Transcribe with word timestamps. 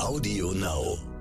Audio 0.00 0.52
Now. 0.52 1.13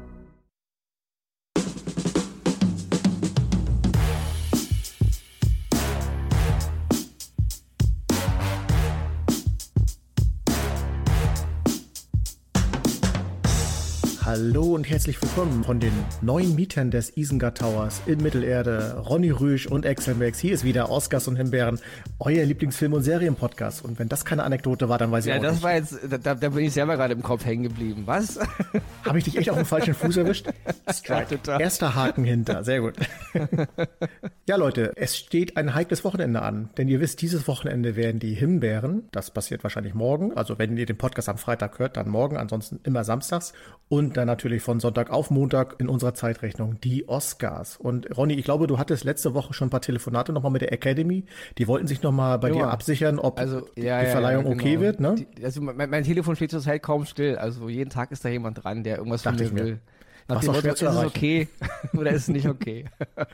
Hallo 14.35 14.73
und 14.73 14.89
herzlich 14.89 15.21
willkommen 15.21 15.63
von 15.63 15.79
den 15.79 15.91
neuen 16.21 16.55
Mietern 16.55 16.89
des 16.89 17.15
Isengard 17.15 17.59
Towers 17.59 18.01
in 18.07 18.19
Mittelerde, 18.19 18.95
Ronny 19.07 19.29
Rüsch 19.29 19.67
und 19.67 19.85
Axel 19.85 20.15
Max. 20.15 20.39
Hier 20.39 20.55
ist 20.55 20.63
wieder 20.63 20.89
Oscars 20.89 21.27
und 21.27 21.35
Himbeeren, 21.35 21.79
euer 22.17 22.43
Lieblingsfilm- 22.43 22.93
und 22.95 23.03
Serienpodcast. 23.03 23.85
Und 23.85 23.99
wenn 23.99 24.09
das 24.09 24.25
keine 24.25 24.41
Anekdote 24.43 24.89
war, 24.89 24.97
dann 24.97 25.11
weiß 25.11 25.27
ich 25.27 25.29
Ja, 25.29 25.37
auch 25.37 25.43
das 25.43 25.53
nicht. 25.53 25.63
war 25.63 25.75
jetzt, 25.75 25.99
da, 26.09 26.33
da 26.33 26.49
bin 26.49 26.65
ich 26.65 26.73
selber 26.73 26.97
gerade 26.97 27.13
im 27.13 27.21
Kopf 27.21 27.45
hängen 27.45 27.61
geblieben. 27.61 28.01
Was? 28.07 28.39
Habe 29.05 29.19
ich 29.19 29.25
dich 29.25 29.37
echt 29.37 29.51
auf 29.51 29.57
dem 29.57 29.67
falschen 29.67 29.93
Fuß 29.93 30.17
erwischt? 30.17 30.47
Ja, 31.05 31.21
total. 31.21 31.61
Erster 31.61 31.95
Haken 31.95 32.23
hinter, 32.23 32.63
sehr 32.63 32.81
gut. 32.81 32.95
ja, 34.47 34.55
Leute, 34.55 34.93
es 34.95 35.17
steht 35.17 35.57
ein 35.57 35.73
heikles 35.73 36.03
Wochenende 36.03 36.41
an. 36.41 36.69
Denn 36.77 36.87
ihr 36.87 36.99
wisst, 36.99 37.21
dieses 37.21 37.47
Wochenende 37.47 37.95
werden 37.95 38.19
die 38.19 38.33
Himbeeren, 38.33 39.07
das 39.11 39.31
passiert 39.31 39.63
wahrscheinlich 39.63 39.93
morgen, 39.93 40.33
also 40.33 40.59
wenn 40.59 40.77
ihr 40.77 40.85
den 40.85 40.97
Podcast 40.97 41.29
am 41.29 41.37
Freitag 41.37 41.79
hört, 41.79 41.97
dann 41.97 42.09
morgen, 42.09 42.37
ansonsten 42.37 42.79
immer 42.83 43.03
samstags. 43.03 43.53
Und 43.89 44.17
dann 44.17 44.22
natürlich 44.25 44.61
von 44.61 44.79
Sonntag 44.79 45.09
auf 45.09 45.29
Montag 45.31 45.75
in 45.79 45.87
unserer 45.89 46.13
Zeitrechnung 46.13 46.79
die 46.81 47.07
Oscars. 47.07 47.77
Und 47.77 48.15
Ronny, 48.17 48.33
ich 48.35 48.43
glaube, 48.45 48.67
du 48.67 48.77
hattest 48.77 49.03
letzte 49.03 49.33
Woche 49.33 49.53
schon 49.53 49.67
ein 49.67 49.71
paar 49.71 49.81
Telefonate 49.81 50.33
nochmal 50.33 50.51
mit 50.51 50.61
der 50.61 50.71
Academy. 50.73 51.25
Die 51.57 51.67
wollten 51.67 51.87
sich 51.87 52.01
nochmal 52.01 52.39
bei 52.39 52.49
dir 52.51 52.59
Ja. 52.59 52.69
absichern, 52.69 53.19
ob 53.19 53.39
Also, 53.39 53.61
die 53.77 53.81
ja, 53.81 54.01
ja, 54.01 54.09
Verleihung 54.09 54.45
ja, 54.45 54.51
okay 54.51 54.69
genau. 54.71 54.81
wird, 54.81 54.99
ne? 54.99 55.15
Die, 55.37 55.43
also 55.45 55.61
mein, 55.61 55.89
mein 55.89 56.03
Telefon 56.03 56.35
steht 56.35 56.51
zurzeit 56.51 56.81
kaum 56.83 57.05
still. 57.05 57.37
Also 57.37 57.69
jeden 57.69 57.89
Tag 57.89 58.11
ist 58.11 58.23
da 58.25 58.29
jemand 58.29 58.63
dran, 58.63 58.83
der 58.83 58.97
irgendwas 58.97 59.23
von 59.23 59.33
Dachte 59.33 59.43
ich 59.45 59.51
mir. 59.53 59.63
will. 59.65 59.79
Nach 60.27 60.39
dem 60.39 60.53
Motto, 60.53 60.67
ist 60.67 60.81
es 60.81 60.97
okay 60.97 61.47
oder 61.97 62.11
ist 62.11 62.23
es 62.23 62.27
nicht 62.29 62.47
okay? 62.47 62.85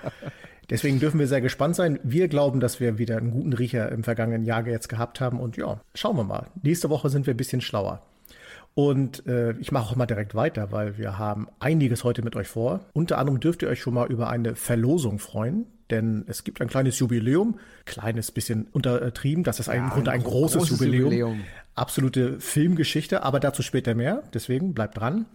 Deswegen 0.69 0.99
dürfen 0.99 1.19
wir 1.19 1.27
sehr 1.27 1.41
gespannt 1.41 1.75
sein. 1.75 1.99
Wir 2.03 2.27
glauben, 2.27 2.59
dass 2.59 2.79
wir 2.79 2.97
wieder 2.99 3.17
einen 3.17 3.31
guten 3.31 3.53
Riecher 3.53 3.91
im 3.91 4.03
vergangenen 4.03 4.43
Jahr 4.43 4.65
jetzt 4.67 4.87
gehabt 4.87 5.19
haben. 5.19 5.39
Und 5.39 5.57
ja, 5.57 5.81
schauen 5.95 6.15
wir 6.15 6.23
mal. 6.23 6.47
Nächste 6.61 6.89
Woche 6.91 7.09
sind 7.09 7.25
wir 7.25 7.33
ein 7.33 7.37
bisschen 7.37 7.61
schlauer. 7.61 8.03
Und 8.79 9.25
äh, 9.27 9.51
ich 9.59 9.73
mache 9.73 9.91
auch 9.91 9.95
mal 9.97 10.05
direkt 10.05 10.35
weiter, 10.35 10.71
weil 10.71 10.97
wir 10.97 11.17
haben 11.17 11.47
einiges 11.59 12.05
heute 12.05 12.21
mit 12.21 12.37
euch 12.37 12.47
vor. 12.47 12.79
Unter 12.93 13.17
anderem 13.17 13.41
dürft 13.41 13.61
ihr 13.61 13.67
euch 13.67 13.81
schon 13.81 13.93
mal 13.93 14.09
über 14.09 14.29
eine 14.29 14.55
Verlosung 14.55 15.19
freuen. 15.19 15.65
Denn 15.89 16.23
es 16.27 16.45
gibt 16.45 16.61
ein 16.61 16.69
kleines 16.69 16.97
Jubiläum, 16.99 17.59
kleines 17.85 18.31
bisschen 18.31 18.67
untertrieben, 18.71 19.43
das 19.43 19.59
ist 19.59 19.67
im 19.67 19.89
Grunde 19.89 20.11
ein 20.11 20.21
gro- 20.23 20.41
großes, 20.41 20.59
großes 20.59 20.79
Jubiläum. 20.79 21.03
Jubiläum. 21.05 21.41
Absolute 21.75 22.39
Filmgeschichte, 22.39 23.23
aber 23.23 23.39
dazu 23.41 23.63
später 23.63 23.95
mehr. 23.95 24.23
Deswegen 24.33 24.73
bleibt 24.73 24.97
dran. 24.97 25.25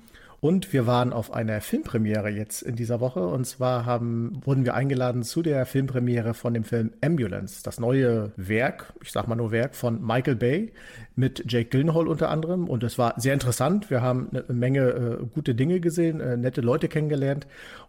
Und 0.45 0.75
wir 0.75 0.87
waren 0.87 1.15
auf 1.15 1.33
einer 1.33 1.63
Filmpremiere 1.63 2.29
jetzt 2.29 2.61
in 2.61 2.77
dieser 2.77 3.01
Woche. 3.01 3.27
Und 3.27 3.47
zwar 3.47 3.87
haben, 3.87 4.43
wurden 4.45 4.67
wir 4.67 4.75
eingeladen 4.75 5.23
zu 5.23 5.41
der 5.41 5.65
Filmpremiere 5.65 6.35
von 6.35 6.53
dem 6.53 6.65
Film 6.65 6.91
Ambulance, 7.01 7.63
das 7.63 7.81
neue 7.81 8.31
Werk, 8.37 8.93
ich 9.03 9.11
sag 9.11 9.27
mal 9.27 9.37
nur 9.37 9.53
Werk, 9.53 9.75
von 9.75 10.05
Michael 10.05 10.37
Bay 10.37 10.71
mit 11.17 11.51
Jake 11.51 11.71
Gyllenhaal 11.71 12.07
unter 12.07 12.29
anderem. 12.29 12.69
Und 12.69 12.83
es 12.83 12.99
war 12.99 13.19
sehr 13.19 13.33
interessant. 13.33 13.89
Wir 13.89 14.03
haben 14.03 14.29
eine 14.33 14.45
Menge 14.53 14.81
äh, 14.91 15.27
gute 15.33 15.55
Dinge 15.55 15.81
gesehen, 15.81 16.21
äh, 16.21 16.37
nette 16.37 16.61
Leute 16.61 16.89
kennengelernt 16.89 17.47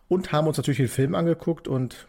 und 0.08 0.32
haben 0.32 0.48
uns 0.48 0.56
natürlich 0.56 0.78
den 0.78 0.88
Film 0.88 1.14
angeguckt. 1.14 1.68
Und 1.68 2.08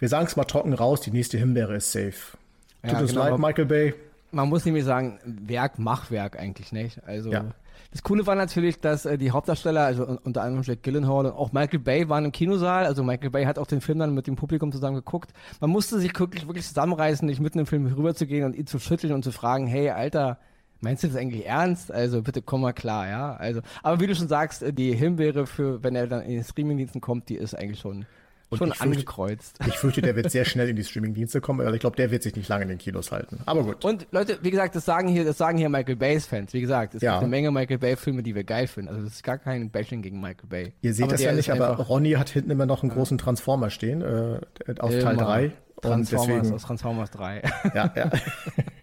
wir 0.00 0.08
sagen 0.08 0.26
es 0.26 0.34
mal 0.34 0.42
trocken 0.42 0.72
raus, 0.72 1.02
die 1.02 1.12
nächste 1.12 1.38
Himbeere 1.38 1.76
ist 1.76 1.92
safe. 1.92 2.36
Ja, 2.82 2.94
Tut 2.94 3.02
uns 3.02 3.10
genau, 3.12 3.28
leid, 3.28 3.38
Michael 3.38 3.66
Bay. 3.66 3.94
Man 4.32 4.48
muss 4.48 4.64
nämlich 4.64 4.84
sagen, 4.84 5.20
Werk, 5.24 5.78
Machwerk 5.78 6.36
eigentlich, 6.36 6.72
nicht? 6.72 7.00
Also 7.06 7.30
Ja. 7.30 7.44
Das 7.90 8.02
Coole 8.02 8.26
war 8.26 8.34
natürlich, 8.34 8.80
dass 8.80 9.06
äh, 9.06 9.16
die 9.16 9.30
Hauptdarsteller, 9.30 9.82
also 9.84 10.06
un- 10.06 10.18
unter 10.18 10.42
anderem 10.42 10.62
Jack 10.62 10.82
Gyllenhaal 10.82 11.26
und 11.26 11.32
auch 11.32 11.52
Michael 11.52 11.78
Bay 11.78 12.08
waren 12.08 12.24
im 12.26 12.32
Kinosaal. 12.32 12.84
Also 12.84 13.02
Michael 13.02 13.30
Bay 13.30 13.44
hat 13.44 13.58
auch 13.58 13.66
den 13.66 13.80
Film 13.80 13.98
dann 13.98 14.14
mit 14.14 14.26
dem 14.26 14.36
Publikum 14.36 14.72
zusammen 14.72 14.96
geguckt. 14.96 15.32
Man 15.60 15.70
musste 15.70 15.98
sich 15.98 16.18
wirklich, 16.18 16.46
wirklich 16.46 16.66
zusammenreißen, 16.66 17.26
nicht 17.26 17.40
mitten 17.40 17.60
im 17.60 17.66
Film 17.66 17.86
rüberzugehen 17.86 18.44
und 18.44 18.54
ihn 18.56 18.66
zu 18.66 18.78
schütteln 18.78 19.12
und 19.14 19.22
zu 19.24 19.32
fragen, 19.32 19.66
hey, 19.66 19.90
Alter, 19.90 20.38
Meinst 20.80 21.02
du 21.02 21.08
das 21.08 21.16
eigentlich 21.16 21.44
ernst? 21.44 21.90
Also 21.90 22.22
bitte 22.22 22.40
komm 22.40 22.60
mal 22.60 22.72
klar, 22.72 23.08
ja. 23.08 23.34
Also, 23.34 23.62
aber 23.82 23.98
wie 24.00 24.06
du 24.06 24.14
schon 24.14 24.28
sagst, 24.28 24.62
äh, 24.62 24.72
die 24.72 24.94
Himbeere 24.94 25.46
für, 25.46 25.82
wenn 25.82 25.96
er 25.96 26.06
dann 26.06 26.22
in 26.22 26.34
den 26.34 26.44
Streamingdiensten 26.44 27.00
kommt, 27.00 27.28
die 27.28 27.34
ist 27.34 27.54
eigentlich 27.54 27.80
schon, 27.80 28.06
Und 28.50 28.58
schon 28.58 28.68
ich 28.68 28.74
fürchte- 28.76 28.84
angekreuzt. 28.92 29.58
Ich 29.66 29.76
fürchte, 29.78 30.00
der 30.00 30.16
wird 30.16 30.30
sehr 30.30 30.44
schnell 30.46 30.68
in 30.70 30.76
die 30.76 30.84
Streamingdienste 30.84 31.40
kommen, 31.40 31.60
aber 31.60 31.74
ich 31.74 31.80
glaube, 31.80 31.96
der 31.96 32.10
wird 32.10 32.22
sich 32.22 32.34
nicht 32.34 32.48
lange 32.48 32.62
in 32.62 32.68
den 32.70 32.78
Kinos 32.78 33.12
halten. 33.12 33.40
Aber 33.46 33.62
gut. 33.62 33.84
Und 33.84 34.06
Leute, 34.10 34.38
wie 34.42 34.50
gesagt, 34.50 34.74
das 34.74 34.84
sagen 34.86 35.08
hier, 35.08 35.24
das 35.24 35.36
sagen 35.38 35.58
hier 35.58 35.68
Michael 35.68 35.96
Bays 35.96 36.26
Fans. 36.26 36.52
Wie 36.54 36.60
gesagt, 36.60 36.94
es 36.94 37.02
Ja. 37.02 37.12
gibt 37.12 37.22
eine 37.24 37.30
Menge 37.30 37.50
Michael 37.50 37.78
Bay 37.78 37.96
Filme, 37.96 38.22
die 38.22 38.34
wir 38.34 38.44
geil 38.44 38.66
finden. 38.66 38.88
Also 38.88 39.02
das 39.04 39.14
ist 39.14 39.22
gar 39.22 39.38
kein 39.38 39.70
Bashing 39.70 40.00
gegen 40.02 40.20
Michael 40.20 40.48
Bay. 40.48 40.72
Ihr 40.80 40.94
seht 40.94 41.04
Aber 41.04 41.12
das 41.12 41.22
ja 41.22 41.32
nicht, 41.32 41.50
aber 41.50 41.68
Ronny 41.76 42.12
hat 42.12 42.30
hinten 42.30 42.50
immer 42.50 42.66
noch 42.66 42.82
einen 42.82 42.90
großen 42.92 43.18
Transformer 43.18 43.70
stehen, 43.70 44.00
äh, 44.02 44.40
Teil 44.74 44.76
immer 44.76 45.14
3. 45.14 45.52
Und 45.76 45.82
Transformers 45.82 46.28
deswegen, 46.38 46.54
aus 46.54 46.62
Transformers 46.62 47.10
3. 47.12 47.42
ja, 47.74 47.92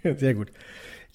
ja. 0.04 0.16
sehr 0.16 0.34
gut. 0.34 0.50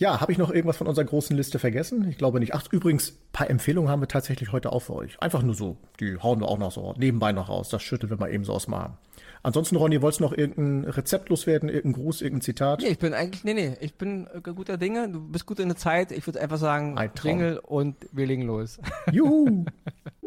Ja, 0.01 0.19
habe 0.19 0.33
ich 0.33 0.39
noch 0.39 0.51
irgendwas 0.51 0.79
von 0.79 0.87
unserer 0.87 1.05
großen 1.05 1.37
Liste 1.37 1.59
vergessen? 1.59 2.09
Ich 2.09 2.17
glaube 2.17 2.41
nicht. 2.41 2.55
Ach, 2.55 2.65
übrigens, 2.71 3.11
ein 3.11 3.17
paar 3.33 3.51
Empfehlungen 3.51 3.91
haben 3.91 4.01
wir 4.01 4.09
tatsächlich 4.09 4.51
heute 4.51 4.73
auch 4.73 4.81
für 4.81 4.95
euch. 4.95 5.21
Einfach 5.21 5.43
nur 5.43 5.55
so. 5.55 5.77
Die 6.01 6.17
hauen 6.17 6.41
wir 6.41 6.49
auch 6.49 6.57
noch 6.57 6.73
so 6.73 6.95
nebenbei 6.97 7.33
noch 7.33 7.51
raus. 7.51 7.69
Das 7.69 7.83
schütteln 7.83 8.09
wir 8.09 8.17
mal 8.17 8.33
eben 8.33 8.45
so 8.45 8.55
aus 8.55 8.65
dem 8.65 8.73
Arm. 8.73 8.97
Ansonsten, 9.43 9.77
Ronny, 9.77 10.01
wolltest 10.01 10.21
du 10.21 10.25
noch 10.25 10.33
irgendein 10.33 10.91
Rezept 10.91 11.29
loswerden, 11.29 11.69
irgendein 11.69 12.03
Gruß, 12.03 12.23
irgendein 12.23 12.41
Zitat? 12.41 12.81
nee, 12.81 12.89
ich 12.89 12.99
bin 12.99 13.13
eigentlich, 13.13 13.45
nee, 13.45 13.53
nee, 13.53 13.77
ich 13.83 13.95
bin 13.95 14.27
äh, 14.33 14.41
guter 14.41 14.79
Dinge. 14.79 15.07
Du 15.11 15.21
bist 15.21 15.45
gut 15.45 15.61
in 15.61 15.69
der 15.69 15.77
Zeit. 15.77 16.13
Ich 16.13 16.27
würde 16.27 16.41
einfach 16.41 16.57
sagen, 16.57 16.97
Ein. 16.97 17.11
Jingle 17.23 17.59
und 17.59 17.97
wir 18.11 18.25
legen 18.25 18.47
los. 18.47 18.81
Juhu! 19.13 19.67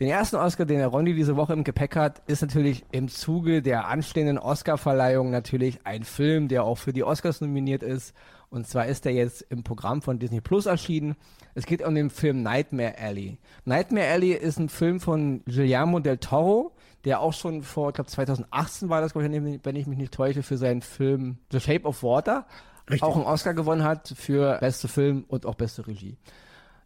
Den 0.00 0.08
ersten 0.08 0.36
Oscar, 0.36 0.64
den 0.64 0.78
der 0.78 0.88
Ronny 0.88 1.14
diese 1.14 1.36
Woche 1.36 1.52
im 1.52 1.62
Gepäck 1.62 1.94
hat, 1.94 2.22
ist 2.26 2.40
natürlich 2.40 2.86
im 2.90 3.08
Zuge 3.08 3.60
der 3.60 3.86
anstehenden 3.88 4.38
Oscar-Verleihung 4.38 5.30
natürlich 5.30 5.80
ein 5.84 6.04
Film, 6.04 6.48
der 6.48 6.64
auch 6.64 6.78
für 6.78 6.94
die 6.94 7.04
Oscars 7.04 7.42
nominiert 7.42 7.82
ist. 7.82 8.14
Und 8.48 8.66
zwar 8.66 8.86
ist 8.86 9.04
er 9.04 9.12
jetzt 9.12 9.42
im 9.50 9.62
Programm 9.62 10.00
von 10.00 10.18
Disney 10.18 10.40
Plus 10.40 10.64
erschienen. 10.64 11.16
Es 11.54 11.66
geht 11.66 11.82
um 11.82 11.94
den 11.94 12.08
Film 12.08 12.42
Nightmare 12.42 12.94
Alley. 12.98 13.36
Nightmare 13.66 14.08
Alley 14.08 14.32
ist 14.32 14.58
ein 14.58 14.70
Film 14.70 15.00
von 15.00 15.44
Guillermo 15.44 16.00
del 16.00 16.16
Toro, 16.16 16.72
der 17.04 17.20
auch 17.20 17.34
schon 17.34 17.62
vor, 17.62 17.90
ich 17.90 17.94
glaube 17.94 18.08
2018 18.08 18.88
war 18.88 19.02
das, 19.02 19.12
glaub 19.12 19.22
ich, 19.22 19.30
wenn 19.30 19.76
ich 19.76 19.86
mich 19.86 19.98
nicht 19.98 20.14
täusche, 20.14 20.42
für 20.42 20.56
seinen 20.56 20.80
Film 20.80 21.36
The 21.52 21.60
Shape 21.60 21.84
of 21.84 22.02
Water 22.02 22.46
Richtig. 22.88 23.02
auch 23.02 23.16
einen 23.16 23.26
Oscar 23.26 23.52
gewonnen 23.52 23.84
hat 23.84 24.14
für 24.16 24.56
beste 24.60 24.88
Film 24.88 25.26
und 25.28 25.44
auch 25.44 25.56
beste 25.56 25.86
Regie. 25.86 26.16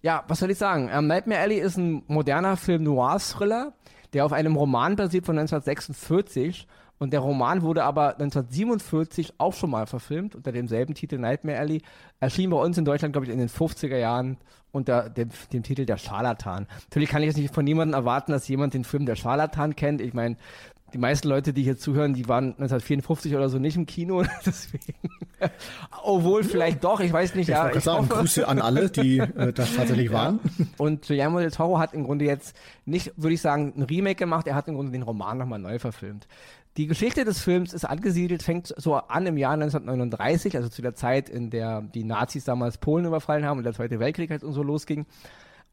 Ja, 0.05 0.23
was 0.29 0.41
soll 0.41 0.51
ich 0.51 0.59
sagen? 0.59 0.91
Ähm, 0.93 1.07
Nightmare 1.07 1.41
Alley 1.41 1.59
ist 1.59 1.79
ein 1.79 2.03
moderner 2.09 2.59
Film-Noir-Thriller, 2.59 3.73
der 4.13 4.27
auf 4.27 4.35
einem 4.35 4.55
Roman 4.55 4.97
basiert 4.97 5.25
von 5.25 5.39
1946. 5.39 6.67
Und 6.99 7.15
der 7.15 7.21
Roman 7.21 7.63
wurde 7.63 7.85
aber 7.85 8.11
1947 8.21 9.33
auch 9.39 9.55
schon 9.55 9.71
mal 9.71 9.87
verfilmt, 9.87 10.35
unter 10.35 10.53
demselben 10.53 10.93
Titel 10.93 11.17
Nightmare 11.17 11.59
Alley. 11.59 11.81
Erschien 12.21 12.51
bei 12.51 12.59
uns 12.59 12.77
in 12.77 12.85
Deutschland, 12.85 13.15
glaube 13.15 13.25
ich, 13.25 13.33
in 13.33 13.39
den 13.39 13.49
50er 13.49 13.97
Jahren 13.97 14.37
unter 14.73 15.09
dem, 15.09 15.31
dem 15.55 15.63
Titel 15.63 15.87
Der 15.87 15.97
Scharlatan. 15.97 16.67
Natürlich 16.91 17.09
kann 17.09 17.23
ich 17.23 17.29
jetzt 17.29 17.39
nicht 17.39 17.55
von 17.55 17.65
niemandem 17.65 17.95
erwarten, 17.95 18.33
dass 18.33 18.47
jemand 18.47 18.75
den 18.75 18.85
Film 18.85 19.07
Der 19.07 19.17
Scharlatan 19.17 19.75
kennt. 19.75 20.03
Ich 20.03 20.13
meine, 20.13 20.37
die 20.93 20.99
meisten 20.99 21.29
Leute, 21.29 21.53
die 21.53 21.63
hier 21.63 21.77
zuhören, 21.77 22.15
die 22.15 22.29
waren 22.29 22.51
1954 22.53 23.35
oder 23.35 23.49
so 23.49 23.59
nicht 23.59 23.77
im 23.77 23.85
Kino. 23.85 24.23
Deswegen. 24.47 24.95
Obwohl, 26.05 26.45
vielleicht 26.45 26.85
doch, 26.85 27.01
ich 27.01 27.13
weiß 27.13 27.35
nicht. 27.35 27.49
Ich 27.49 27.55
ja, 27.55 27.69
gerade 27.69 27.81
sagen, 27.81 28.09
hoffe. 28.09 28.21
Grüße 28.21 28.47
an 28.47 28.61
alle, 28.61 28.91
die 28.91 29.19
äh, 29.19 29.53
das 29.55 29.75
tatsächlich 29.75 30.13
waren. 30.13 30.39
Und 30.79 31.07
Guillermo 31.07 31.41
del 31.41 31.51
Toro 31.51 31.79
hat 31.79 31.95
im 31.95 32.05
Grunde 32.05 32.25
jetzt 32.25 32.57
nicht, 32.85 33.13
würde 33.17 33.35
ich 33.35 33.41
sagen, 33.41 33.73
ein 33.77 33.83
Remake 33.83 34.15
gemacht, 34.15 34.47
er 34.47 34.55
hat 34.55 34.69
im 34.69 34.77
Grunde 34.77 34.93
den 34.93 35.03
Roman 35.03 35.37
nochmal 35.37 35.59
neu 35.59 35.79
verfilmt. 35.79 36.29
Die 36.77 36.87
Geschichte 36.87 37.25
des 37.25 37.41
Films 37.41 37.73
ist 37.73 37.85
angesiedelt, 37.85 38.43
fängt 38.43 38.75
so 38.77 38.95
an 38.95 39.27
im 39.27 39.37
Jahr 39.37 39.53
1939, 39.53 40.57
also 40.57 40.69
zu 40.69 40.83
der 40.83 40.95
Zeit, 40.95 41.29
in 41.29 41.51
der 41.51 41.83
die 41.83 42.03
Nazis 42.03 42.45
damals 42.45 42.79
Polen 42.79 43.05
überfallen 43.05 43.45
haben 43.45 43.59
und 43.59 43.65
der 43.65 43.75
Zweite 43.75 44.01
Weltkrieg 44.01 44.31
halt 44.31 44.43
und 44.43 44.53
so 44.53 44.63
losging. 44.63 45.07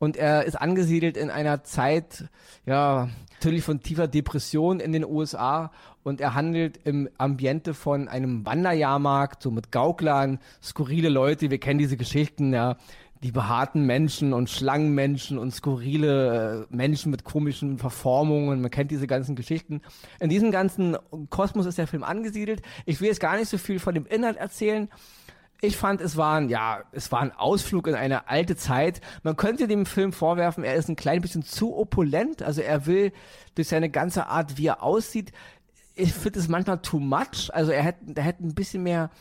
Und 0.01 0.17
er 0.17 0.45
ist 0.45 0.55
angesiedelt 0.55 1.15
in 1.15 1.29
einer 1.29 1.63
Zeit, 1.63 2.25
ja, 2.65 3.07
natürlich 3.33 3.63
von 3.63 3.81
tiefer 3.81 4.07
Depression 4.07 4.79
in 4.79 4.93
den 4.93 5.05
USA. 5.05 5.71
Und 6.01 6.21
er 6.21 6.33
handelt 6.33 6.79
im 6.85 7.07
Ambiente 7.19 7.75
von 7.75 8.07
einem 8.07 8.43
Wanderjahrmarkt, 8.43 9.43
so 9.43 9.51
mit 9.51 9.71
Gauklern, 9.71 10.39
skurrile 10.59 11.09
Leute. 11.09 11.51
Wir 11.51 11.59
kennen 11.59 11.77
diese 11.77 11.97
Geschichten, 11.97 12.51
ja. 12.51 12.77
Die 13.21 13.31
behaarten 13.31 13.85
Menschen 13.85 14.33
und 14.33 14.49
Schlangenmenschen 14.49 15.37
und 15.37 15.53
skurrile 15.53 16.67
äh, 16.71 16.75
Menschen 16.75 17.11
mit 17.11 17.23
komischen 17.23 17.77
Verformungen. 17.77 18.59
Man 18.59 18.71
kennt 18.71 18.89
diese 18.89 19.05
ganzen 19.05 19.35
Geschichten. 19.35 19.81
In 20.19 20.29
diesem 20.29 20.49
ganzen 20.49 20.97
Kosmos 21.29 21.67
ist 21.67 21.77
der 21.77 21.85
Film 21.85 22.03
angesiedelt. 22.03 22.63
Ich 22.87 23.01
will 23.01 23.09
jetzt 23.09 23.19
gar 23.19 23.37
nicht 23.37 23.49
so 23.49 23.59
viel 23.59 23.77
von 23.77 23.93
dem 23.93 24.07
Inhalt 24.07 24.37
erzählen. 24.37 24.89
Ich 25.63 25.77
fand, 25.77 26.01
es 26.01 26.17
war 26.17 26.37
ein, 26.37 26.49
ja, 26.49 26.83
es 26.91 27.11
war 27.11 27.21
ein 27.21 27.31
Ausflug 27.31 27.87
in 27.87 27.93
eine 27.93 28.27
alte 28.27 28.55
Zeit. 28.55 28.99
Man 29.21 29.35
könnte 29.35 29.67
dem 29.67 29.85
Film 29.85 30.11
vorwerfen, 30.11 30.63
er 30.63 30.73
ist 30.73 30.89
ein 30.89 30.95
klein 30.95 31.21
bisschen 31.21 31.43
zu 31.43 31.77
opulent. 31.77 32.41
Also 32.41 32.61
er 32.61 32.87
will 32.87 33.11
durch 33.53 33.67
seine 33.67 33.91
ganze 33.91 34.25
Art, 34.25 34.57
wie 34.57 34.65
er 34.65 34.81
aussieht, 34.81 35.31
ich 35.95 36.13
finde 36.13 36.39
es 36.39 36.47
manchmal 36.47 36.81
too 36.81 36.99
much. 36.99 37.53
Also 37.53 37.71
er 37.71 37.83
hätte, 37.83 37.99
er 38.15 38.23
hätte 38.23 38.43
ein 38.43 38.55
bisschen 38.55 38.81
mehr, 38.83 39.11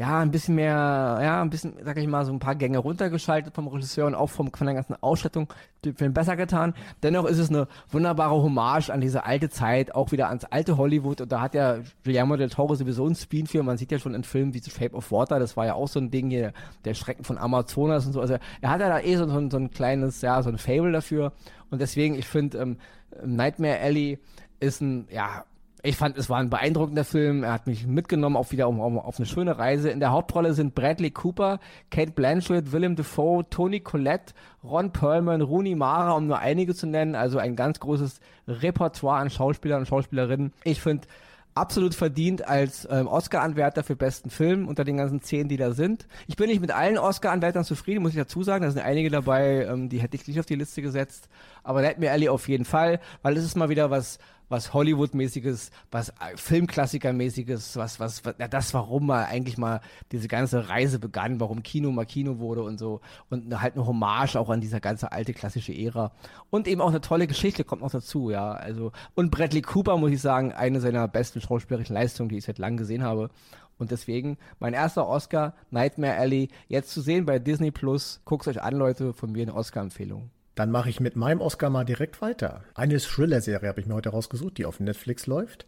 ja, 0.00 0.20
ein 0.20 0.30
bisschen 0.30 0.54
mehr, 0.54 1.18
ja, 1.22 1.42
ein 1.42 1.50
bisschen, 1.50 1.74
sag 1.84 1.98
ich 1.98 2.06
mal, 2.06 2.24
so 2.24 2.32
ein 2.32 2.38
paar 2.38 2.54
Gänge 2.54 2.78
runtergeschaltet 2.78 3.54
vom 3.54 3.68
Regisseur 3.68 4.06
und 4.06 4.14
auch 4.14 4.30
vom, 4.30 4.50
von 4.50 4.66
der 4.66 4.74
ganzen 4.74 4.96
Ausstattung 5.02 5.52
den 5.84 5.94
Film 5.94 6.14
besser 6.14 6.38
getan. 6.38 6.72
Dennoch 7.02 7.26
ist 7.26 7.36
es 7.36 7.50
eine 7.50 7.68
wunderbare 7.90 8.42
Hommage 8.42 8.88
an 8.88 9.02
diese 9.02 9.26
alte 9.26 9.50
Zeit, 9.50 9.94
auch 9.94 10.10
wieder 10.10 10.28
ans 10.28 10.46
alte 10.46 10.78
Hollywood. 10.78 11.20
Und 11.20 11.30
da 11.30 11.42
hat 11.42 11.52
ja 11.52 11.80
Guillermo 12.02 12.38
del 12.38 12.48
Toro 12.48 12.74
sowieso 12.76 13.06
ein 13.06 13.14
Spin 13.14 13.46
für. 13.46 13.62
Man 13.62 13.76
sieht 13.76 13.92
ja 13.92 13.98
schon 13.98 14.14
in 14.14 14.24
Filmen 14.24 14.54
wie 14.54 14.60
The 14.60 14.70
Shape 14.70 14.96
of 14.96 15.12
Water, 15.12 15.38
das 15.38 15.58
war 15.58 15.66
ja 15.66 15.74
auch 15.74 15.88
so 15.88 16.00
ein 16.00 16.10
Ding 16.10 16.30
hier, 16.30 16.54
der 16.86 16.94
Schrecken 16.94 17.24
von 17.24 17.36
Amazonas 17.36 18.06
und 18.06 18.14
so. 18.14 18.22
Also 18.22 18.38
er 18.62 18.70
hat 18.70 18.80
ja 18.80 18.88
da 18.88 19.00
eh 19.00 19.16
so, 19.16 19.28
so, 19.28 19.50
so 19.50 19.56
ein 19.58 19.70
kleines, 19.70 20.22
ja, 20.22 20.42
so 20.42 20.48
ein 20.48 20.56
Fable 20.56 20.92
dafür. 20.92 21.34
Und 21.70 21.82
deswegen, 21.82 22.14
ich 22.14 22.26
finde, 22.26 22.56
ähm, 22.56 22.78
Nightmare 23.22 23.78
Alley 23.80 24.18
ist 24.60 24.80
ein, 24.80 25.08
ja, 25.10 25.44
ich 25.82 25.96
fand, 25.96 26.18
es 26.18 26.28
war 26.28 26.38
ein 26.38 26.50
beeindruckender 26.50 27.04
Film. 27.04 27.42
Er 27.42 27.52
hat 27.52 27.66
mich 27.66 27.86
mitgenommen, 27.86 28.36
auch 28.36 28.52
wieder 28.52 28.68
um, 28.68 28.80
um, 28.80 28.98
auf 28.98 29.18
eine 29.18 29.26
schöne 29.26 29.58
Reise. 29.58 29.90
In 29.90 30.00
der 30.00 30.12
Hauptrolle 30.12 30.52
sind 30.52 30.74
Bradley 30.74 31.10
Cooper, 31.10 31.58
Kate 31.90 32.12
Blanchett, 32.12 32.72
Willem 32.72 32.96
Dafoe, 32.96 33.48
Tony 33.48 33.80
Collette, 33.80 34.34
Ron 34.62 34.92
Perlman, 34.92 35.40
Rooney 35.40 35.74
Mara, 35.74 36.12
um 36.12 36.26
nur 36.26 36.38
einige 36.38 36.74
zu 36.74 36.86
nennen. 36.86 37.14
Also 37.14 37.38
ein 37.38 37.56
ganz 37.56 37.80
großes 37.80 38.20
Repertoire 38.46 39.20
an 39.20 39.30
Schauspielern 39.30 39.80
und 39.80 39.86
Schauspielerinnen. 39.86 40.52
Ich 40.64 40.82
finde, 40.82 41.06
absolut 41.54 41.94
verdient 41.94 42.46
als 42.46 42.86
ähm, 42.90 43.06
Oscar-Anwärter 43.06 43.82
für 43.82 43.96
besten 43.96 44.30
Film 44.30 44.68
unter 44.68 44.84
den 44.84 44.96
ganzen 44.96 45.22
zehn, 45.22 45.48
die 45.48 45.56
da 45.56 45.72
sind. 45.72 46.06
Ich 46.26 46.36
bin 46.36 46.48
nicht 46.48 46.60
mit 46.60 46.70
allen 46.70 46.98
Oscar-Anwärtern 46.98 47.64
zufrieden, 47.64 48.02
muss 48.02 48.12
ich 48.12 48.18
dazu 48.18 48.42
sagen. 48.42 48.64
Da 48.64 48.70
sind 48.70 48.82
einige 48.82 49.10
dabei, 49.10 49.64
ähm, 49.64 49.88
die 49.88 50.00
hätte 50.00 50.16
ich 50.16 50.26
nicht 50.26 50.40
auf 50.40 50.46
die 50.46 50.54
Liste 50.54 50.82
gesetzt. 50.82 51.28
Aber 51.62 51.82
Nightmare 51.82 52.12
Alley 52.12 52.28
auf 52.28 52.48
jeden 52.48 52.64
Fall, 52.64 53.00
weil 53.22 53.36
es 53.36 53.44
ist 53.44 53.56
mal 53.56 53.68
wieder 53.68 53.90
was 53.90 54.18
was 54.50 54.74
Hollywood-mäßiges, 54.74 55.70
was 55.90 56.10
äh, 56.10 56.36
Filmklassiker-mäßiges, 56.36 57.76
was, 57.76 58.00
was, 58.00 58.24
was, 58.24 58.34
ja, 58.38 58.48
das, 58.48 58.74
warum 58.74 59.06
mal 59.06 59.24
eigentlich 59.24 59.56
mal 59.56 59.80
diese 60.12 60.28
ganze 60.28 60.68
Reise 60.68 60.98
begann, 60.98 61.40
warum 61.40 61.62
Kino 61.62 61.90
mal 61.92 62.04
Kino 62.04 62.40
wurde 62.40 62.62
und 62.62 62.78
so. 62.78 63.00
Und 63.30 63.60
halt 63.60 63.76
eine 63.76 63.86
Hommage 63.86 64.36
auch 64.36 64.50
an 64.50 64.60
dieser 64.60 64.80
ganze 64.80 65.12
alte 65.12 65.32
klassische 65.32 65.72
Ära. 65.72 66.12
Und 66.50 66.66
eben 66.66 66.80
auch 66.80 66.88
eine 66.88 67.00
tolle 67.00 67.28
Geschichte 67.28 67.64
kommt 67.64 67.82
noch 67.82 67.92
dazu, 67.92 68.30
ja. 68.30 68.52
Also, 68.52 68.92
und 69.14 69.30
Bradley 69.30 69.62
Cooper, 69.62 69.96
muss 69.96 70.10
ich 70.10 70.20
sagen, 70.20 70.52
eine 70.52 70.80
seiner 70.80 71.06
besten 71.08 71.40
schauspielerischen 71.40 71.94
Leistungen, 71.94 72.28
die 72.28 72.38
ich 72.38 72.44
seit 72.44 72.58
langem 72.58 72.76
gesehen 72.76 73.04
habe. 73.04 73.30
Und 73.78 73.92
deswegen 73.92 74.36
mein 74.58 74.74
erster 74.74 75.06
Oscar, 75.06 75.54
Nightmare 75.70 76.16
Alley, 76.16 76.48
jetzt 76.68 76.90
zu 76.90 77.00
sehen 77.00 77.24
bei 77.24 77.38
Disney 77.38 77.70
Plus. 77.70 78.20
Guckt 78.24 78.46
euch 78.48 78.60
an, 78.60 78.74
Leute, 78.74 79.14
von 79.14 79.30
mir 79.32 79.42
eine 79.42 79.54
Oscar-Empfehlung. 79.54 80.30
Dann 80.54 80.70
mache 80.70 80.90
ich 80.90 81.00
mit 81.00 81.16
meinem 81.16 81.40
Oscar 81.40 81.70
mal 81.70 81.84
direkt 81.84 82.20
weiter. 82.20 82.64
Eine 82.74 82.98
Thriller-Serie 82.98 83.68
habe 83.68 83.80
ich 83.80 83.86
mir 83.86 83.94
heute 83.94 84.10
rausgesucht, 84.10 84.58
die 84.58 84.66
auf 84.66 84.80
Netflix 84.80 85.26
läuft. 85.26 85.66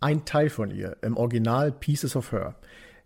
Ein 0.00 0.24
Teil 0.24 0.50
von 0.50 0.70
ihr, 0.70 0.96
im 1.02 1.16
Original 1.16 1.72
Pieces 1.72 2.16
of 2.16 2.32
Her. 2.32 2.56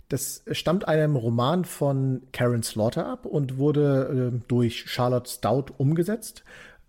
Das 0.09 0.43
stammt 0.53 0.89
einem 0.89 1.17
Roman 1.17 1.65
von 1.65 2.23
Karen 2.33 2.63
Slaughter 2.63 3.07
ab 3.07 3.27
und 3.27 3.59
wurde 3.59 4.33
äh, 4.35 4.41
durch 4.49 4.91
Charlotte 4.91 5.31
Stout 5.31 5.67
umgesetzt. 5.77 6.45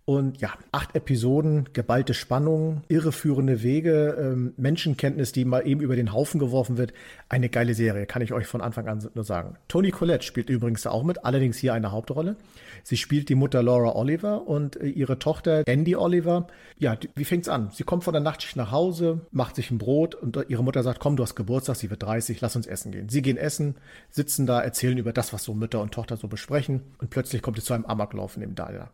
Und 0.09 0.41
ja, 0.41 0.55
acht 0.71 0.95
Episoden, 0.95 1.69
geballte 1.71 2.15
Spannung, 2.15 2.81
irreführende 2.87 3.61
Wege, 3.61 4.17
ähm, 4.19 4.55
Menschenkenntnis, 4.57 5.33
die 5.33 5.45
mal 5.45 5.67
eben 5.67 5.81
über 5.81 5.95
den 5.95 6.13
Haufen 6.13 6.39
geworfen 6.39 6.79
wird. 6.79 6.93
Eine 7.29 7.47
geile 7.47 7.75
Serie, 7.75 8.07
kann 8.07 8.23
ich 8.23 8.33
euch 8.33 8.47
von 8.47 8.61
Anfang 8.61 8.87
an 8.87 9.07
nur 9.13 9.23
sagen. 9.23 9.57
Toni 9.67 9.91
Collette 9.91 10.25
spielt 10.25 10.49
übrigens 10.49 10.87
auch 10.87 11.03
mit, 11.03 11.23
allerdings 11.25 11.57
hier 11.57 11.75
eine 11.75 11.91
Hauptrolle. 11.91 12.37
Sie 12.83 12.97
spielt 12.97 13.29
die 13.29 13.35
Mutter 13.35 13.61
Laura 13.61 13.95
Oliver 13.95 14.47
und 14.47 14.77
äh, 14.77 14.87
ihre 14.87 15.19
Tochter 15.19 15.61
Andy 15.67 15.95
Oliver. 15.95 16.47
Ja, 16.79 16.95
die, 16.95 17.11
wie 17.13 17.23
fängt's 17.23 17.47
an? 17.47 17.69
Sie 17.71 17.83
kommt 17.83 18.03
von 18.03 18.13
der 18.13 18.23
Nachtschicht 18.23 18.55
nach 18.55 18.71
Hause, 18.71 19.21
macht 19.29 19.57
sich 19.57 19.69
ein 19.69 19.77
Brot 19.77 20.15
und 20.15 20.37
äh, 20.37 20.45
ihre 20.47 20.63
Mutter 20.63 20.81
sagt, 20.81 20.99
komm, 20.99 21.17
du 21.17 21.21
hast 21.23 21.35
Geburtstag, 21.35 21.75
sie 21.75 21.91
wird 21.91 22.01
30, 22.01 22.41
lass 22.41 22.55
uns 22.55 22.65
essen 22.65 22.91
gehen. 22.91 23.09
Sie 23.09 23.21
gehen 23.21 23.37
essen, 23.37 23.75
sitzen 24.09 24.47
da, 24.47 24.59
erzählen 24.59 24.97
über 24.97 25.13
das, 25.13 25.33
was 25.33 25.43
so 25.43 25.53
Mütter 25.53 25.83
und 25.83 25.93
Tochter 25.93 26.17
so 26.17 26.27
besprechen 26.27 26.81
und 26.97 27.11
plötzlich 27.11 27.43
kommt 27.43 27.59
es 27.59 27.65
zu 27.65 27.75
einem 27.75 27.85
Amoklauf 27.85 28.37
neben 28.37 28.55
Dahlia. 28.55 28.89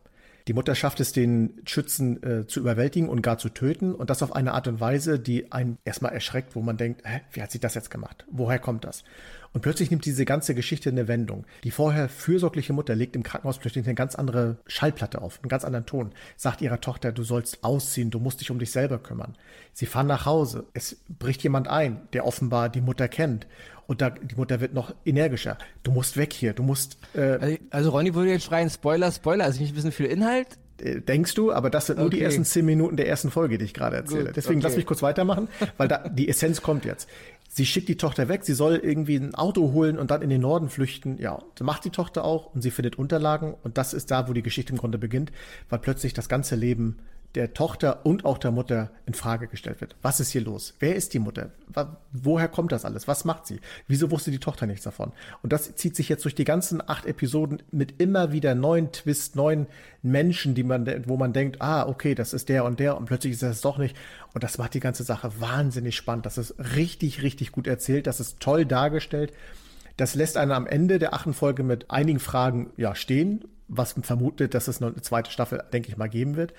Die 0.48 0.52
Mutter 0.52 0.76
schafft 0.76 1.00
es, 1.00 1.12
den 1.12 1.60
Schützen 1.66 2.22
äh, 2.22 2.46
zu 2.46 2.60
überwältigen 2.60 3.08
und 3.08 3.20
gar 3.20 3.38
zu 3.38 3.48
töten. 3.48 3.94
Und 3.94 4.10
das 4.10 4.22
auf 4.22 4.34
eine 4.34 4.52
Art 4.52 4.68
und 4.68 4.80
Weise, 4.80 5.18
die 5.18 5.50
einen 5.50 5.78
erstmal 5.84 6.12
erschreckt, 6.12 6.54
wo 6.54 6.60
man 6.60 6.76
denkt, 6.76 7.02
hä, 7.04 7.20
wie 7.32 7.42
hat 7.42 7.50
sie 7.50 7.58
das 7.58 7.74
jetzt 7.74 7.90
gemacht? 7.90 8.24
Woher 8.30 8.60
kommt 8.60 8.84
das? 8.84 9.02
Und 9.52 9.62
plötzlich 9.62 9.90
nimmt 9.90 10.04
diese 10.04 10.24
ganze 10.24 10.54
Geschichte 10.54 10.90
eine 10.90 11.08
Wendung. 11.08 11.46
Die 11.64 11.70
vorher 11.70 12.08
fürsorgliche 12.08 12.74
Mutter 12.74 12.94
legt 12.94 13.16
im 13.16 13.22
Krankenhaus 13.22 13.58
plötzlich 13.58 13.86
eine 13.86 13.94
ganz 13.94 14.14
andere 14.14 14.58
Schallplatte 14.66 15.22
auf, 15.22 15.40
einen 15.42 15.48
ganz 15.48 15.64
anderen 15.64 15.86
Ton. 15.86 16.12
Sagt 16.36 16.60
ihrer 16.60 16.80
Tochter, 16.80 17.10
du 17.10 17.22
sollst 17.22 17.64
ausziehen, 17.64 18.10
du 18.10 18.20
musst 18.20 18.40
dich 18.40 18.50
um 18.50 18.58
dich 18.58 18.70
selber 18.70 18.98
kümmern. 18.98 19.34
Sie 19.72 19.86
fahren 19.86 20.06
nach 20.06 20.26
Hause. 20.26 20.66
Es 20.74 20.98
bricht 21.08 21.42
jemand 21.42 21.68
ein, 21.68 22.06
der 22.12 22.26
offenbar 22.26 22.68
die 22.68 22.82
Mutter 22.82 23.08
kennt. 23.08 23.46
Und 23.86 24.00
da, 24.00 24.10
die 24.10 24.34
Mutter 24.34 24.60
wird 24.60 24.74
noch 24.74 24.94
energischer. 25.04 25.58
Du 25.82 25.92
musst 25.92 26.16
weg 26.16 26.32
hier, 26.32 26.52
du 26.52 26.62
musst. 26.62 26.98
Äh, 27.14 27.20
also, 27.20 27.56
also 27.70 27.90
Ronny 27.90 28.14
würde 28.14 28.30
jetzt 28.30 28.44
schreien, 28.44 28.68
Spoiler, 28.68 29.12
Spoiler, 29.12 29.44
also 29.44 29.60
nicht 29.60 29.76
wissen 29.76 29.92
viel 29.92 30.06
Inhalt. 30.06 30.58
Äh, 30.78 31.00
denkst 31.00 31.34
du, 31.34 31.52
aber 31.52 31.70
das 31.70 31.86
sind 31.86 31.98
nur 31.98 32.08
okay. 32.08 32.16
die 32.16 32.22
ersten 32.22 32.44
zehn 32.44 32.66
Minuten 32.66 32.96
der 32.96 33.08
ersten 33.08 33.30
Folge, 33.30 33.58
die 33.58 33.64
ich 33.64 33.74
gerade 33.74 33.96
erzähle. 33.96 34.26
Gut, 34.26 34.36
Deswegen 34.36 34.58
okay. 34.58 34.66
lass 34.68 34.76
mich 34.76 34.86
kurz 34.86 35.02
weitermachen, 35.02 35.48
weil 35.76 35.88
da, 35.88 36.08
die 36.08 36.28
Essenz 36.28 36.62
kommt 36.62 36.84
jetzt. 36.84 37.08
Sie 37.48 37.64
schickt 37.64 37.88
die 37.88 37.96
Tochter 37.96 38.28
weg, 38.28 38.44
sie 38.44 38.52
soll 38.52 38.76
irgendwie 38.76 39.16
ein 39.16 39.34
Auto 39.34 39.72
holen 39.72 39.98
und 39.98 40.10
dann 40.10 40.20
in 40.20 40.28
den 40.28 40.42
Norden 40.42 40.68
flüchten. 40.68 41.16
Ja, 41.18 41.42
das 41.54 41.64
macht 41.64 41.84
die 41.84 41.90
Tochter 41.90 42.24
auch 42.24 42.54
und 42.54 42.60
sie 42.60 42.70
findet 42.70 42.98
Unterlagen 42.98 43.54
und 43.62 43.78
das 43.78 43.94
ist 43.94 44.10
da, 44.10 44.28
wo 44.28 44.34
die 44.34 44.42
Geschichte 44.42 44.72
im 44.72 44.78
Grunde 44.78 44.98
beginnt, 44.98 45.32
weil 45.70 45.78
plötzlich 45.78 46.12
das 46.12 46.28
ganze 46.28 46.56
Leben 46.56 46.98
der 47.34 47.52
Tochter 47.52 48.06
und 48.06 48.24
auch 48.24 48.38
der 48.38 48.50
Mutter 48.50 48.90
in 49.04 49.12
Frage 49.12 49.46
gestellt 49.46 49.80
wird. 49.80 49.94
Was 50.00 50.20
ist 50.20 50.30
hier 50.30 50.40
los? 50.40 50.74
Wer 50.78 50.96
ist 50.96 51.12
die 51.12 51.18
Mutter? 51.18 51.50
Woher 52.12 52.48
kommt 52.48 52.72
das 52.72 52.84
alles? 52.84 53.06
Was 53.08 53.24
macht 53.24 53.46
sie? 53.46 53.60
Wieso 53.88 54.10
wusste 54.10 54.30
die 54.30 54.38
Tochter 54.38 54.66
nichts 54.66 54.84
davon? 54.84 55.12
Und 55.42 55.52
das 55.52 55.74
zieht 55.76 55.96
sich 55.96 56.08
jetzt 56.08 56.24
durch 56.24 56.34
die 56.34 56.44
ganzen 56.44 56.80
acht 56.86 57.04
Episoden 57.04 57.62
mit 57.70 58.00
immer 58.00 58.32
wieder 58.32 58.54
neuen 58.54 58.90
Twists, 58.92 59.34
neuen 59.34 59.66
Menschen, 60.02 60.54
die 60.54 60.62
man, 60.62 60.86
wo 61.06 61.16
man 61.16 61.32
denkt, 61.34 61.60
ah, 61.60 61.86
okay, 61.86 62.14
das 62.14 62.32
ist 62.32 62.48
der 62.48 62.64
und 62.64 62.80
der 62.80 62.96
und 62.96 63.04
plötzlich 63.04 63.34
ist 63.34 63.42
das 63.42 63.60
doch 63.60 63.76
nicht. 63.76 63.96
Und 64.32 64.42
das 64.42 64.56
macht 64.56 64.74
die 64.74 64.80
ganze 64.80 65.02
Sache 65.02 65.32
wahnsinnig 65.38 65.96
spannend. 65.96 66.24
Das 66.24 66.38
ist 66.38 66.54
richtig, 66.74 67.22
richtig 67.22 67.52
gut 67.52 67.66
erzählt. 67.66 68.06
Das 68.06 68.20
ist 68.20 68.40
toll 68.40 68.64
dargestellt. 68.64 69.32
Das 69.96 70.14
lässt 70.14 70.36
einen 70.36 70.52
am 70.52 70.66
Ende 70.66 70.98
der 70.98 71.14
achten 71.14 71.34
Folge 71.34 71.62
mit 71.62 71.90
einigen 71.90 72.20
Fragen 72.20 72.70
ja 72.76 72.94
stehen, 72.94 73.44
was 73.68 73.94
vermutet, 74.02 74.54
dass 74.54 74.68
es 74.68 74.80
noch 74.80 74.92
eine 74.92 75.02
zweite 75.02 75.30
Staffel, 75.30 75.62
denke 75.72 75.88
ich 75.88 75.96
mal, 75.96 76.08
geben 76.08 76.36
wird. 76.36 76.52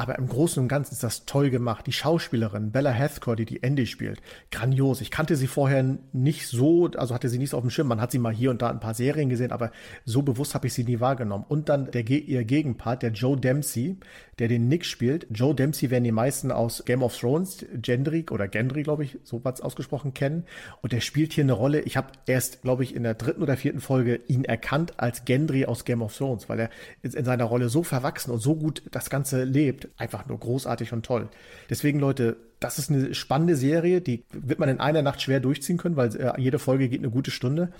Aber 0.00 0.16
im 0.16 0.28
Großen 0.28 0.62
und 0.62 0.68
Ganzen 0.70 0.94
ist 0.94 1.02
das 1.02 1.26
toll 1.26 1.50
gemacht. 1.50 1.86
Die 1.86 1.92
Schauspielerin 1.92 2.70
Bella 2.70 2.90
Hathcourt, 2.90 3.38
die 3.38 3.44
die 3.44 3.62
Andy 3.62 3.86
spielt, 3.86 4.22
grandios. 4.50 5.02
Ich 5.02 5.10
kannte 5.10 5.36
sie 5.36 5.46
vorher 5.46 5.98
nicht 6.14 6.46
so, 6.46 6.86
also 6.96 7.14
hatte 7.14 7.28
sie 7.28 7.36
nicht 7.36 7.50
so 7.50 7.58
auf 7.58 7.62
dem 7.62 7.68
Schirm. 7.68 7.88
Man 7.88 8.00
hat 8.00 8.10
sie 8.10 8.18
mal 8.18 8.32
hier 8.32 8.50
und 8.50 8.62
da 8.62 8.70
ein 8.70 8.80
paar 8.80 8.94
Serien 8.94 9.28
gesehen, 9.28 9.52
aber 9.52 9.72
so 10.06 10.22
bewusst 10.22 10.54
habe 10.54 10.68
ich 10.68 10.72
sie 10.72 10.84
nie 10.84 11.00
wahrgenommen. 11.00 11.44
Und 11.46 11.68
dann 11.68 11.90
der, 11.90 12.08
ihr 12.08 12.44
Gegenpart, 12.44 13.02
der 13.02 13.10
Joe 13.10 13.36
Dempsey, 13.36 13.98
der 14.38 14.48
den 14.48 14.68
Nick 14.68 14.86
spielt. 14.86 15.26
Joe 15.30 15.54
Dempsey 15.54 15.90
werden 15.90 16.04
die 16.04 16.12
meisten 16.12 16.50
aus 16.50 16.86
Game 16.86 17.02
of 17.02 17.14
Thrones, 17.14 17.66
Gendry 17.74 18.24
oder 18.30 18.48
Gendry, 18.48 18.82
glaube 18.82 19.04
ich, 19.04 19.18
so 19.22 19.44
was 19.44 19.60
ausgesprochen 19.60 20.14
kennen. 20.14 20.44
Und 20.80 20.92
der 20.92 21.02
spielt 21.02 21.34
hier 21.34 21.44
eine 21.44 21.52
Rolle. 21.52 21.82
Ich 21.82 21.98
habe 21.98 22.08
erst, 22.26 22.62
glaube 22.62 22.84
ich, 22.84 22.96
in 22.96 23.02
der 23.02 23.12
dritten 23.12 23.42
oder 23.42 23.58
vierten 23.58 23.80
Folge 23.80 24.18
ihn 24.28 24.46
erkannt 24.46 24.94
als 24.96 25.26
Gendry 25.26 25.66
aus 25.66 25.84
Game 25.84 26.00
of 26.00 26.16
Thrones, 26.16 26.48
weil 26.48 26.58
er 26.58 26.70
in 27.02 27.22
seiner 27.22 27.44
Rolle 27.44 27.68
so 27.68 27.82
verwachsen 27.82 28.30
und 28.30 28.40
so 28.40 28.56
gut 28.56 28.82
das 28.90 29.10
Ganze 29.10 29.44
lebt. 29.44 29.89
Einfach 29.96 30.26
nur 30.26 30.38
großartig 30.38 30.92
und 30.92 31.04
toll. 31.04 31.28
Deswegen, 31.68 32.00
Leute, 32.00 32.36
das 32.58 32.78
ist 32.78 32.90
eine 32.90 33.14
spannende 33.14 33.56
Serie, 33.56 34.00
die 34.00 34.24
wird 34.32 34.58
man 34.58 34.68
in 34.68 34.80
einer 34.80 35.02
Nacht 35.02 35.22
schwer 35.22 35.40
durchziehen 35.40 35.78
können, 35.78 35.96
weil 35.96 36.14
äh, 36.16 36.32
jede 36.38 36.58
Folge 36.58 36.88
geht 36.88 37.00
eine 37.00 37.10
gute 37.10 37.30
Stunde. 37.30 37.72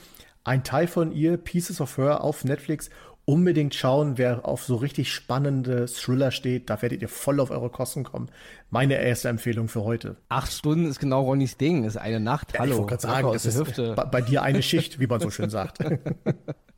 Ein 0.42 0.64
Teil 0.64 0.86
von 0.86 1.12
ihr, 1.12 1.36
Pieces 1.36 1.80
of 1.80 1.98
Her 1.98 2.24
auf 2.24 2.44
Netflix 2.44 2.88
unbedingt 3.30 3.74
schauen, 3.74 4.18
wer 4.18 4.46
auf 4.46 4.64
so 4.64 4.76
richtig 4.76 5.12
spannende 5.12 5.86
Thriller 5.86 6.32
steht. 6.32 6.68
Da 6.68 6.82
werdet 6.82 7.02
ihr 7.02 7.08
voll 7.08 7.38
auf 7.38 7.50
eure 7.50 7.70
Kosten 7.70 8.02
kommen. 8.02 8.28
Meine 8.70 8.94
erste 8.94 9.28
Empfehlung 9.28 9.68
für 9.68 9.84
heute. 9.84 10.16
Acht 10.28 10.52
Stunden 10.52 10.86
ist 10.86 10.98
genau 10.98 11.22
Ronnys 11.22 11.56
Ding, 11.56 11.84
ist 11.84 11.96
eine 11.96 12.18
Nacht. 12.18 12.58
Hallo. 12.58 12.70
Ja, 12.70 12.74
ich 12.74 12.90
wollte 12.90 13.02
sagen, 13.02 13.34
es 13.34 13.46
ist 13.46 13.76
bei, 13.76 14.04
bei, 14.04 14.20
dir 14.20 14.42
eine 14.42 14.62
Schicht, 14.64 14.98
wie 14.98 15.06
man 15.06 15.20
so 15.20 15.30
schön 15.30 15.48
sagt. 15.48 15.78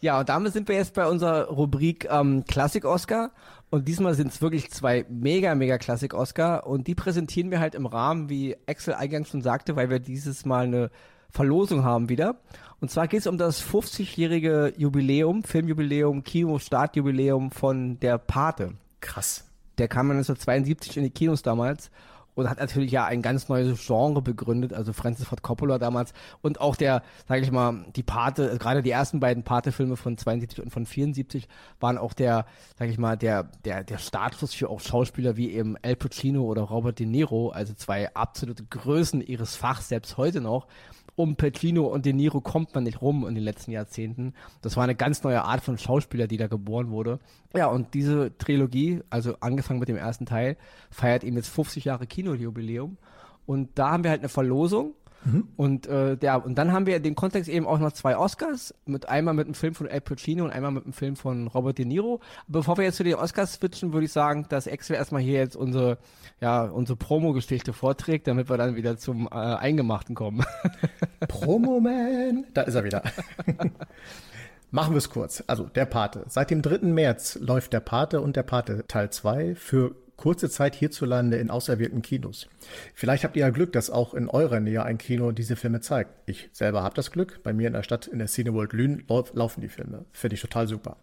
ja, 0.00 0.20
und 0.20 0.28
damit 0.28 0.52
sind 0.52 0.68
wir 0.68 0.76
jetzt 0.76 0.92
bei 0.92 1.06
unserer 1.06 1.48
Rubrik 1.48 2.06
ähm, 2.10 2.44
Klassik-Oscar. 2.46 3.30
Und 3.72 3.88
diesmal 3.88 4.12
sind 4.12 4.30
es 4.30 4.42
wirklich 4.42 4.70
zwei 4.70 5.06
mega, 5.08 5.54
mega 5.54 5.78
Klassik-Oscar. 5.78 6.66
Und 6.66 6.88
die 6.88 6.94
präsentieren 6.94 7.50
wir 7.50 7.58
halt 7.58 7.74
im 7.74 7.86
Rahmen, 7.86 8.28
wie 8.28 8.54
Axel 8.66 8.92
eingangs 8.92 9.30
schon 9.30 9.40
sagte, 9.40 9.76
weil 9.76 9.88
wir 9.88 9.98
dieses 9.98 10.44
Mal 10.44 10.66
eine 10.66 10.90
Verlosung 11.30 11.82
haben 11.82 12.10
wieder. 12.10 12.36
Und 12.82 12.90
zwar 12.90 13.08
geht 13.08 13.20
es 13.20 13.26
um 13.26 13.38
das 13.38 13.64
50-jährige 13.66 14.74
Jubiläum, 14.76 15.42
Filmjubiläum, 15.42 16.22
Kinostartjubiläum 16.22 17.50
von 17.50 17.98
Der 18.00 18.18
Pate. 18.18 18.74
Krass. 19.00 19.46
Der 19.78 19.88
kam 19.88 20.10
1972 20.10 20.98
in 20.98 21.04
die 21.04 21.10
Kinos 21.10 21.40
damals. 21.40 21.90
Und 22.34 22.48
hat 22.48 22.58
natürlich 22.58 22.90
ja 22.92 23.04
ein 23.04 23.22
ganz 23.22 23.48
neues 23.48 23.84
Genre 23.86 24.22
begründet, 24.22 24.72
also 24.72 24.92
Francis 24.92 25.26
Ford 25.26 25.42
Coppola 25.42 25.78
damals. 25.78 26.12
Und 26.40 26.60
auch 26.60 26.76
der, 26.76 27.02
sage 27.28 27.42
ich 27.42 27.50
mal, 27.50 27.84
die 27.94 28.02
Pate, 28.02 28.44
also 28.44 28.58
gerade 28.58 28.82
die 28.82 28.90
ersten 28.90 29.20
beiden 29.20 29.42
Pate-Filme 29.42 29.96
von 29.96 30.16
72 30.16 30.62
und 30.62 30.70
von 30.70 30.86
74 30.86 31.48
waren 31.80 31.98
auch 31.98 32.14
der, 32.14 32.46
sage 32.78 32.90
ich 32.90 32.98
mal, 32.98 33.16
der, 33.16 33.44
der, 33.64 33.84
der 33.84 33.98
Startschuss 33.98 34.54
für 34.54 34.70
auch 34.70 34.80
Schauspieler 34.80 35.36
wie 35.36 35.52
eben 35.52 35.76
Al 35.82 35.96
Pacino 35.96 36.42
oder 36.42 36.62
Robert 36.62 36.98
De 36.98 37.06
Niro, 37.06 37.50
also 37.50 37.74
zwei 37.74 38.14
absolute 38.14 38.64
Größen 38.64 39.20
ihres 39.20 39.56
Fachs, 39.56 39.88
selbst 39.88 40.16
heute 40.16 40.40
noch 40.40 40.66
um 41.14 41.36
Pacino 41.36 41.86
und 41.86 42.06
De 42.06 42.12
Niro 42.12 42.40
kommt 42.40 42.74
man 42.74 42.84
nicht 42.84 43.02
rum 43.02 43.26
in 43.26 43.34
den 43.34 43.44
letzten 43.44 43.70
Jahrzehnten. 43.70 44.34
Das 44.62 44.76
war 44.76 44.84
eine 44.84 44.94
ganz 44.94 45.22
neue 45.22 45.44
Art 45.44 45.62
von 45.62 45.76
Schauspieler, 45.76 46.26
die 46.26 46.38
da 46.38 46.46
geboren 46.46 46.90
wurde. 46.90 47.18
Ja, 47.54 47.66
und 47.66 47.94
diese 47.94 48.36
Trilogie, 48.38 49.02
also 49.10 49.36
angefangen 49.40 49.80
mit 49.80 49.88
dem 49.88 49.96
ersten 49.96 50.26
Teil, 50.26 50.56
feiert 50.90 51.24
eben 51.24 51.36
jetzt 51.36 51.48
50 51.48 51.84
Jahre 51.84 52.06
Kinojubiläum. 52.06 52.96
Und 53.44 53.70
da 53.74 53.90
haben 53.90 54.04
wir 54.04 54.10
halt 54.10 54.20
eine 54.20 54.28
Verlosung 54.28 54.94
Mhm. 55.24 55.48
Und, 55.56 55.86
äh, 55.86 56.16
der, 56.16 56.44
und 56.44 56.56
dann 56.56 56.72
haben 56.72 56.86
wir 56.86 56.96
in 56.96 57.02
dem 57.02 57.14
Kontext 57.14 57.48
eben 57.48 57.66
auch 57.66 57.78
noch 57.78 57.92
zwei 57.92 58.16
Oscars, 58.16 58.74
mit 58.86 59.08
einmal 59.08 59.34
mit 59.34 59.46
einem 59.46 59.54
Film 59.54 59.74
von 59.74 59.88
Al 59.88 60.00
Pacino 60.00 60.44
und 60.44 60.50
einmal 60.50 60.72
mit 60.72 60.84
einem 60.84 60.92
Film 60.92 61.16
von 61.16 61.46
Robert 61.48 61.78
De 61.78 61.84
Niro. 61.84 62.20
Bevor 62.48 62.76
wir 62.76 62.84
jetzt 62.84 62.96
zu 62.96 63.04
den 63.04 63.14
Oscars 63.14 63.54
switchen, 63.54 63.92
würde 63.92 64.06
ich 64.06 64.12
sagen, 64.12 64.46
dass 64.48 64.66
Axel 64.66 64.96
erstmal 64.96 65.22
hier 65.22 65.38
jetzt 65.38 65.56
unsere, 65.56 65.98
ja, 66.40 66.64
unsere 66.64 66.96
Promo-Geschichte 66.96 67.72
vorträgt, 67.72 68.26
damit 68.26 68.48
wir 68.50 68.56
dann 68.56 68.76
wieder 68.76 68.96
zum 68.96 69.26
äh, 69.26 69.34
Eingemachten 69.34 70.14
kommen. 70.14 70.44
Promo-Man! 71.28 72.46
Da 72.54 72.62
ist 72.62 72.74
er 72.74 72.84
wieder. 72.84 73.02
Machen 74.70 74.94
wir 74.94 74.98
es 74.98 75.10
kurz. 75.10 75.44
Also, 75.46 75.64
der 75.64 75.84
Pate. 75.84 76.24
Seit 76.28 76.50
dem 76.50 76.62
3. 76.62 76.86
März 76.86 77.38
läuft 77.40 77.74
der 77.74 77.80
Pate 77.80 78.22
und 78.22 78.36
der 78.36 78.42
Pate 78.42 78.86
Teil 78.88 79.10
2 79.10 79.54
für 79.54 79.94
kurze 80.22 80.48
Zeit 80.48 80.76
hierzulande 80.76 81.38
in 81.38 81.50
auserwählten 81.50 82.00
Kinos. 82.00 82.46
Vielleicht 82.94 83.24
habt 83.24 83.34
ihr 83.34 83.40
ja 83.40 83.50
Glück, 83.50 83.72
dass 83.72 83.90
auch 83.90 84.14
in 84.14 84.28
eurer 84.28 84.60
Nähe 84.60 84.84
ein 84.84 84.96
Kino 84.96 85.32
diese 85.32 85.56
Filme 85.56 85.80
zeigt. 85.80 86.12
Ich 86.26 86.48
selber 86.52 86.84
habe 86.84 86.94
das 86.94 87.10
Glück. 87.10 87.40
Bei 87.42 87.52
mir 87.52 87.66
in 87.66 87.72
der 87.72 87.82
Stadt 87.82 88.06
in 88.06 88.20
der 88.20 88.28
Cineworld 88.28 88.72
Lünen 88.72 89.02
laufen 89.32 89.62
die 89.62 89.68
Filme. 89.68 90.04
Finde 90.12 90.34
ich 90.34 90.40
total 90.40 90.68
super. 90.68 90.96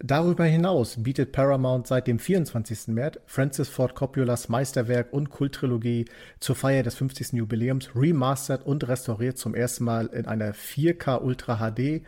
Darüber 0.00 0.44
hinaus 0.44 0.96
bietet 1.02 1.32
Paramount 1.32 1.86
seit 1.86 2.06
dem 2.06 2.18
24. 2.18 2.88
März 2.88 3.18
Francis 3.26 3.68
Ford 3.68 3.94
Coppolas 3.94 4.48
Meisterwerk 4.48 5.12
und 5.12 5.28
Kulttrilogie 5.28 6.06
zur 6.40 6.56
Feier 6.56 6.82
des 6.82 6.94
50. 6.94 7.34
Jubiläums 7.34 7.90
remastered 7.94 8.64
und 8.64 8.88
restauriert 8.88 9.36
zum 9.36 9.54
ersten 9.54 9.84
Mal 9.84 10.06
in 10.06 10.24
einer 10.24 10.54
4K 10.54 11.20
Ultra 11.20 11.58
HD 11.58 12.02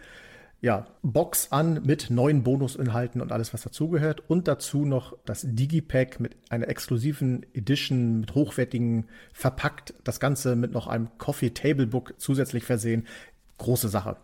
ja, 0.65 0.87
Box 1.03 1.53
an 1.53 1.83
mit 1.85 2.09
neuen 2.09 2.43
Bonusinhalten 2.43 3.21
und 3.21 3.33
alles, 3.33 3.53
was 3.53 3.61
dazugehört. 3.61 4.23
Und 4.29 4.49
dazu 4.49 4.87
noch 4.87 5.15
das 5.27 5.43
Digipack 5.47 6.21
mit 6.21 6.37
einer 6.49 6.69
exklusiven 6.69 7.45
Edition 7.53 8.21
mit 8.21 8.35
hochwertigen 8.35 9.05
verpackt. 9.35 9.93
Das 10.05 10.21
Ganze 10.21 10.57
mit 10.57 10.73
noch 10.73 10.87
einem 10.87 11.09
Coffee 11.19 11.51
Table 11.51 11.87
Book 11.87 12.15
zusätzlich 12.17 12.65
versehen. 12.65 13.07
Große 13.59 13.91
Sache. 13.91 14.17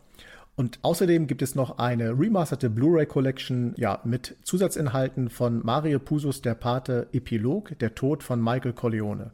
Und 0.56 0.78
außerdem 0.80 1.26
gibt 1.26 1.42
es 1.42 1.54
noch 1.54 1.76
eine 1.76 2.18
remasterte 2.18 2.70
Blu-ray 2.70 3.04
Collection, 3.04 3.74
ja, 3.76 4.00
mit 4.04 4.36
Zusatzinhalten 4.42 5.28
von 5.28 5.60
Mario 5.62 5.98
Pusos 5.98 6.40
Der 6.40 6.54
Pate 6.54 7.08
Epilog, 7.12 7.78
Der 7.80 7.94
Tod 7.94 8.22
von 8.22 8.42
Michael 8.42 8.72
Corleone. 8.72 9.32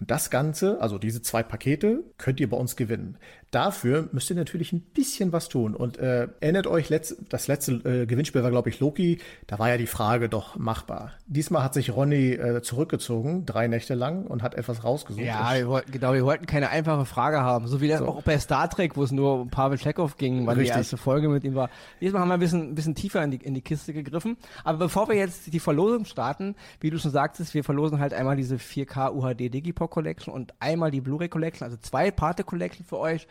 Und 0.00 0.10
das 0.10 0.30
Ganze, 0.30 0.80
also 0.80 0.98
diese 0.98 1.22
zwei 1.22 1.42
Pakete, 1.42 2.02
könnt 2.18 2.40
ihr 2.40 2.50
bei 2.50 2.56
uns 2.56 2.74
gewinnen. 2.74 3.16
Dafür 3.52 4.08
müsst 4.10 4.28
ihr 4.30 4.36
natürlich 4.36 4.72
ein 4.72 4.80
bisschen 4.80 5.32
was 5.32 5.48
tun. 5.48 5.76
Und 5.76 5.96
äh, 5.98 6.26
erinnert 6.40 6.66
euch, 6.66 6.88
letzt, 6.88 7.16
das 7.28 7.46
letzte 7.46 7.74
äh, 7.84 8.06
Gewinnspiel 8.06 8.42
war, 8.42 8.50
glaube 8.50 8.68
ich, 8.68 8.80
Loki. 8.80 9.20
Da 9.46 9.60
war 9.60 9.68
ja 9.68 9.76
die 9.76 9.86
Frage 9.86 10.28
doch 10.28 10.56
machbar. 10.56 11.12
Diesmal 11.26 11.62
hat 11.62 11.74
sich 11.74 11.94
Ronny 11.94 12.32
äh, 12.32 12.62
zurückgezogen, 12.62 13.46
drei 13.46 13.68
Nächte 13.68 13.94
lang, 13.94 14.26
und 14.26 14.42
hat 14.42 14.56
etwas 14.56 14.82
rausgesucht. 14.82 15.24
Ja, 15.24 15.54
wir 15.54 15.68
wollten, 15.68 15.92
genau, 15.92 16.12
wir 16.12 16.24
wollten 16.24 16.46
keine 16.46 16.70
einfache 16.70 17.04
Frage 17.06 17.42
haben. 17.42 17.68
So 17.68 17.80
wie 17.80 17.86
das 17.86 18.00
so. 18.00 18.08
auch 18.08 18.22
bei 18.22 18.36
Star 18.40 18.68
Trek, 18.68 18.96
wo 18.96 19.04
es 19.04 19.12
nur 19.12 19.42
um 19.42 19.50
Pavel 19.50 19.78
Chekhov 19.78 20.16
ging, 20.16 20.44
weil 20.46 20.56
Richtig. 20.56 20.72
die 20.72 20.78
erste 20.78 20.96
Folge 20.96 21.28
mit 21.28 21.44
ihm 21.44 21.54
war. 21.54 21.70
Diesmal 22.00 22.22
haben 22.22 22.28
wir 22.28 22.34
ein 22.34 22.40
bisschen, 22.40 22.70
ein 22.70 22.74
bisschen 22.74 22.96
tiefer 22.96 23.22
in 23.22 23.30
die, 23.30 23.36
in 23.36 23.54
die 23.54 23.62
Kiste 23.62 23.92
gegriffen. 23.92 24.36
Aber 24.64 24.78
bevor 24.78 25.08
wir 25.08 25.14
jetzt 25.14 25.52
die 25.52 25.60
Verlosung 25.60 26.04
starten, 26.04 26.56
wie 26.80 26.90
du 26.90 26.98
schon 26.98 27.12
sagtest, 27.12 27.54
wir 27.54 27.62
verlosen 27.62 28.00
halt 28.00 28.12
einmal 28.12 28.34
diese 28.34 28.56
4K 28.56 29.14
UHD 29.14 29.54
Digipop 29.54 29.93
Collection 29.94 30.34
und 30.34 30.52
einmal 30.58 30.90
die 30.90 31.00
Blu-ray 31.00 31.28
Collection, 31.28 31.64
also 31.64 31.76
zwei 31.76 32.10
Pate 32.10 32.42
Collection 32.42 32.84
für 32.84 32.98
euch. 32.98 33.28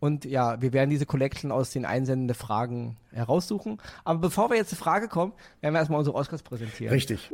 Und 0.00 0.26
ja, 0.26 0.60
wir 0.60 0.74
werden 0.74 0.90
diese 0.90 1.06
Collection 1.06 1.50
aus 1.50 1.70
den 1.70 1.86
einsendenden 1.86 2.34
Fragen 2.34 2.98
heraussuchen. 3.10 3.78
Aber 4.04 4.18
bevor 4.18 4.50
wir 4.50 4.58
jetzt 4.58 4.68
zur 4.68 4.78
Frage 4.78 5.08
kommen, 5.08 5.32
werden 5.62 5.72
wir 5.72 5.78
erstmal 5.78 5.98
unsere 5.98 6.14
Oscars 6.14 6.42
präsentieren. 6.42 6.92
Richtig. 6.92 7.32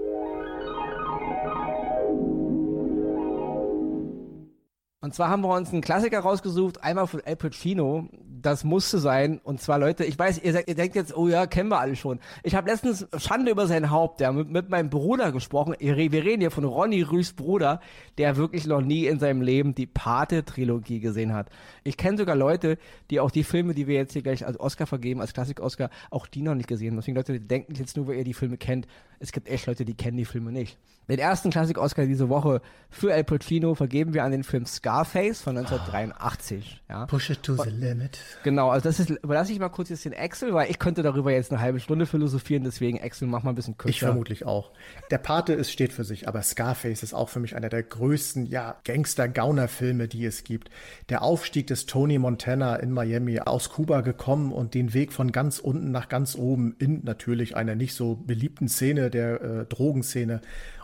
Und 5.02 5.14
zwar 5.14 5.30
haben 5.30 5.40
wir 5.40 5.54
uns 5.54 5.73
einen 5.73 5.80
Klassiker 5.80 6.21
rausgesucht, 6.21 6.85
einmal 6.85 7.07
von 7.07 7.23
Al 7.25 7.35
Pacino, 7.35 8.11
das 8.42 8.64
musste 8.64 8.99
sein. 8.99 9.40
Und 9.42 9.59
zwar, 9.62 9.78
Leute, 9.78 10.04
ich 10.04 10.19
weiß, 10.19 10.42
ihr, 10.42 10.69
ihr 10.69 10.75
denkt 10.75 10.95
jetzt, 10.95 11.16
oh 11.16 11.26
ja, 11.26 11.47
kennen 11.47 11.71
wir 11.71 11.80
alle 11.80 11.97
schon. 11.97 12.21
Ich 12.42 12.54
habe 12.54 12.71
letztens 12.71 13.07
Schande 13.16 13.50
über 13.50 13.66
sein 13.66 13.90
Haupt, 13.90 14.21
ja, 14.21 14.30
mit, 14.30 14.50
mit 14.50 14.69
meinem 14.69 14.90
Bruder 14.90 15.33
gesprochen. 15.33 15.75
Wir 15.78 15.97
reden 15.97 16.40
hier 16.40 16.50
von 16.50 16.64
Ronny 16.64 17.00
Rüß 17.00 17.33
Bruder, 17.33 17.80
der 18.19 18.37
wirklich 18.37 18.66
noch 18.66 18.83
nie 18.83 19.07
in 19.07 19.19
seinem 19.19 19.40
Leben 19.40 19.75
die 19.75 19.87
Pate-Trilogie 19.87 21.00
gesehen 21.00 21.33
hat. 21.33 21.49
Ich 21.83 21.97
kenne 21.97 22.19
sogar 22.19 22.37
Leute, 22.37 22.76
die 23.09 23.21
auch 23.21 23.30
die 23.30 23.45
Filme, 23.45 23.73
die 23.73 23.87
wir 23.87 23.95
jetzt 23.95 24.12
hier 24.12 24.23
gleich 24.23 24.45
als 24.45 24.61
Oscar 24.61 24.87
vergeben, 24.87 25.23
als 25.23 25.33
Klassik-Oscar, 25.33 25.88
auch 26.11 26.26
die 26.26 26.42
noch 26.42 26.54
nicht 26.54 26.69
gesehen 26.69 26.90
haben. 26.90 26.97
Deswegen, 26.97 27.16
Leute, 27.16 27.33
die 27.33 27.49
denken 27.49 27.75
jetzt 27.75 27.97
nur, 27.97 28.07
weil 28.07 28.16
ihr 28.16 28.25
die 28.25 28.35
Filme 28.35 28.59
kennt. 28.59 28.87
Es 29.21 29.33
gibt 29.33 29.49
echt 29.49 29.67
Leute, 29.67 29.85
die 29.85 29.95
kennen 29.95 30.17
die 30.17 30.25
Filme 30.25 30.50
nicht. 30.50 30.79
Den 31.11 31.19
ersten 31.19 31.50
Klassik-Oscar 31.50 32.07
diese 32.07 32.29
Woche 32.29 32.62
für 32.89 33.12
Al 33.12 33.25
Pacino 33.25 33.75
vergeben 33.75 34.15
wir 34.15 34.23
an 34.23 34.31
den 34.31 34.45
Film 34.45 34.65
Scarface 34.65 35.43
von 35.43 35.57
1983. 35.59 36.83
Ja. 36.89 37.07
Push 37.07 37.31
it 37.31 37.43
to 37.43 37.57
the 37.57 37.69
limit. 37.69 38.21
Genau, 38.45 38.71
also 38.71 38.89
das 38.89 39.00
ist, 39.00 39.11
überlasse 39.11 39.53
ich 39.53 39.59
mal 39.59 39.71
kurz 39.71 39.89
jetzt 39.89 40.05
den 40.05 40.12
Excel, 40.12 40.55
weil 40.55 40.71
ich 40.71 40.79
könnte 40.79 41.03
darüber 41.03 41.33
jetzt 41.33 41.50
eine 41.50 41.61
halbe 41.61 41.81
Stunde 41.81 42.07
philosophieren, 42.07 42.62
deswegen 42.62 42.99
Excel 42.99 43.27
mach 43.27 43.43
mal 43.43 43.50
ein 43.50 43.57
bisschen 43.57 43.77
kürzer. 43.77 43.91
Ich 43.91 43.99
vermutlich 43.99 44.47
auch. 44.47 44.71
Der 45.11 45.19
Pate 45.19 45.53
ist, 45.53 45.73
steht 45.73 45.93
für 45.93 46.05
sich, 46.05 46.29
aber 46.29 46.43
Scarface 46.43 47.03
ist 47.03 47.12
auch 47.12 47.29
für 47.29 47.41
mich 47.41 47.57
einer 47.57 47.69
der 47.69 47.83
größten, 47.83 48.47
ja, 48.47 48.77
Gangster-Gauner-Filme, 48.85 50.07
die 50.07 50.25
es 50.25 50.45
gibt. 50.45 50.71
Der 51.09 51.23
Aufstieg 51.23 51.67
des 51.67 51.87
Tony 51.87 52.19
Montana 52.19 52.77
in 52.77 52.93
Miami 52.93 53.41
aus 53.41 53.71
Kuba 53.71 54.03
gekommen 54.03 54.53
und 54.53 54.75
den 54.75 54.95
Weg 54.95 55.12
von 55.12 55.33
ganz 55.33 55.59
unten 55.59 55.91
nach 55.91 56.09
ganz 56.09 56.37
oben 56.37 56.77
in 56.79 57.03
natürlich 57.03 57.57
einer 57.57 57.75
nicht 57.75 57.95
so 57.95 58.15
beliebten 58.15 58.69
Szene, 58.69 59.10
der 59.11 59.40
äh, 59.40 59.64
Drogenszene. 59.67 60.40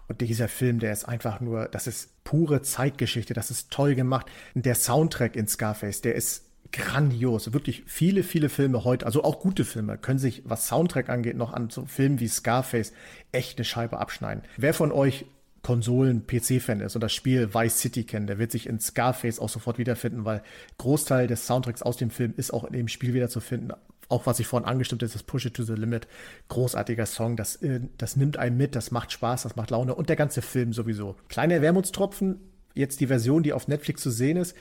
Und 0.09 0.21
dieser 0.21 0.49
Film, 0.49 0.79
der 0.79 0.93
ist 0.93 1.05
einfach 1.05 1.41
nur, 1.41 1.67
das 1.67 1.87
ist 1.87 2.23
pure 2.23 2.63
Zeitgeschichte, 2.63 3.35
das 3.35 3.51
ist 3.51 3.71
toll 3.71 3.95
gemacht. 3.95 4.27
Der 4.55 4.75
Soundtrack 4.75 5.35
in 5.35 5.49
Scarface, 5.49 6.01
der 6.01 6.15
ist 6.15 6.45
grandios. 6.73 7.53
Wirklich 7.53 7.85
viele, 7.87 8.23
viele 8.23 8.49
Filme 8.49 8.85
heute, 8.85 9.07
also 9.07 9.25
auch 9.25 9.41
gute 9.41 9.65
Filme, 9.65 9.99
können 9.99 10.19
sich, 10.19 10.43
was 10.45 10.69
Soundtrack 10.69 11.09
angeht, 11.09 11.37
noch 11.37 11.53
an 11.53 11.71
so 11.71 11.87
Filmen 11.87 12.21
wie 12.21 12.29
Scarface 12.29 12.93
echt 13.33 13.59
eine 13.59 13.65
Scheibe 13.65 13.99
abschneiden. 13.99 14.45
Wer 14.57 14.75
von 14.75 14.93
euch 14.93 15.27
Konsolen-PC-Fan 15.67 16.81
ist 16.81 16.95
und 16.95 17.01
das 17.01 17.13
Spiel 17.13 17.53
Vice 17.53 17.81
City 17.81 18.05
kennt, 18.05 18.29
der 18.29 18.39
wird 18.39 18.53
sich 18.53 18.69
in 18.69 18.79
Scarface 18.79 19.41
auch 19.41 19.49
sofort 19.49 19.79
wiederfinden, 19.79 20.25
weil 20.25 20.45
Großteil 20.79 21.27
des 21.27 21.45
Soundtracks 21.45 21.83
aus 21.83 21.97
dem 21.97 22.11
Film 22.11 22.35
ist 22.37 22.53
auch 22.53 22.63
in 22.63 22.73
dem 22.73 22.87
Spiel 22.87 23.15
wiederzufinden. 23.15 23.73
Auch 24.09 24.27
was 24.27 24.39
ich 24.39 24.47
vorhin 24.47 24.69
angestimmt 24.69 25.03
ist, 25.03 25.17
das 25.17 25.25
Push 25.25 25.47
It 25.47 25.55
to 25.55 25.65
the 25.65 25.73
Limit. 25.73 26.07
Großartiger 26.51 27.05
Song, 27.05 27.35
das, 27.35 27.57
äh, 27.57 27.81
das 27.99 28.15
nimmt 28.15 28.37
einen 28.37 28.57
mit, 28.57 28.77
das 28.77 28.93
macht 28.93 29.11
Spaß, 29.11 29.43
das 29.43 29.57
macht 29.57 29.73
Laune 29.73 29.97
und 29.97 30.09
der 30.09 30.15
ganze 30.15 30.41
Film 30.41 30.73
sowieso. 30.73 31.17
Kleiner 31.27 31.61
Wermutstropfen, 31.61 32.39
jetzt 32.75 33.01
die 33.01 33.09
Version, 33.09 33.43
die 33.43 33.53
auf 33.53 33.67
Netflix 33.67 34.03
zu 34.03 34.11
sehen 34.11 34.37
ist, 34.37 34.55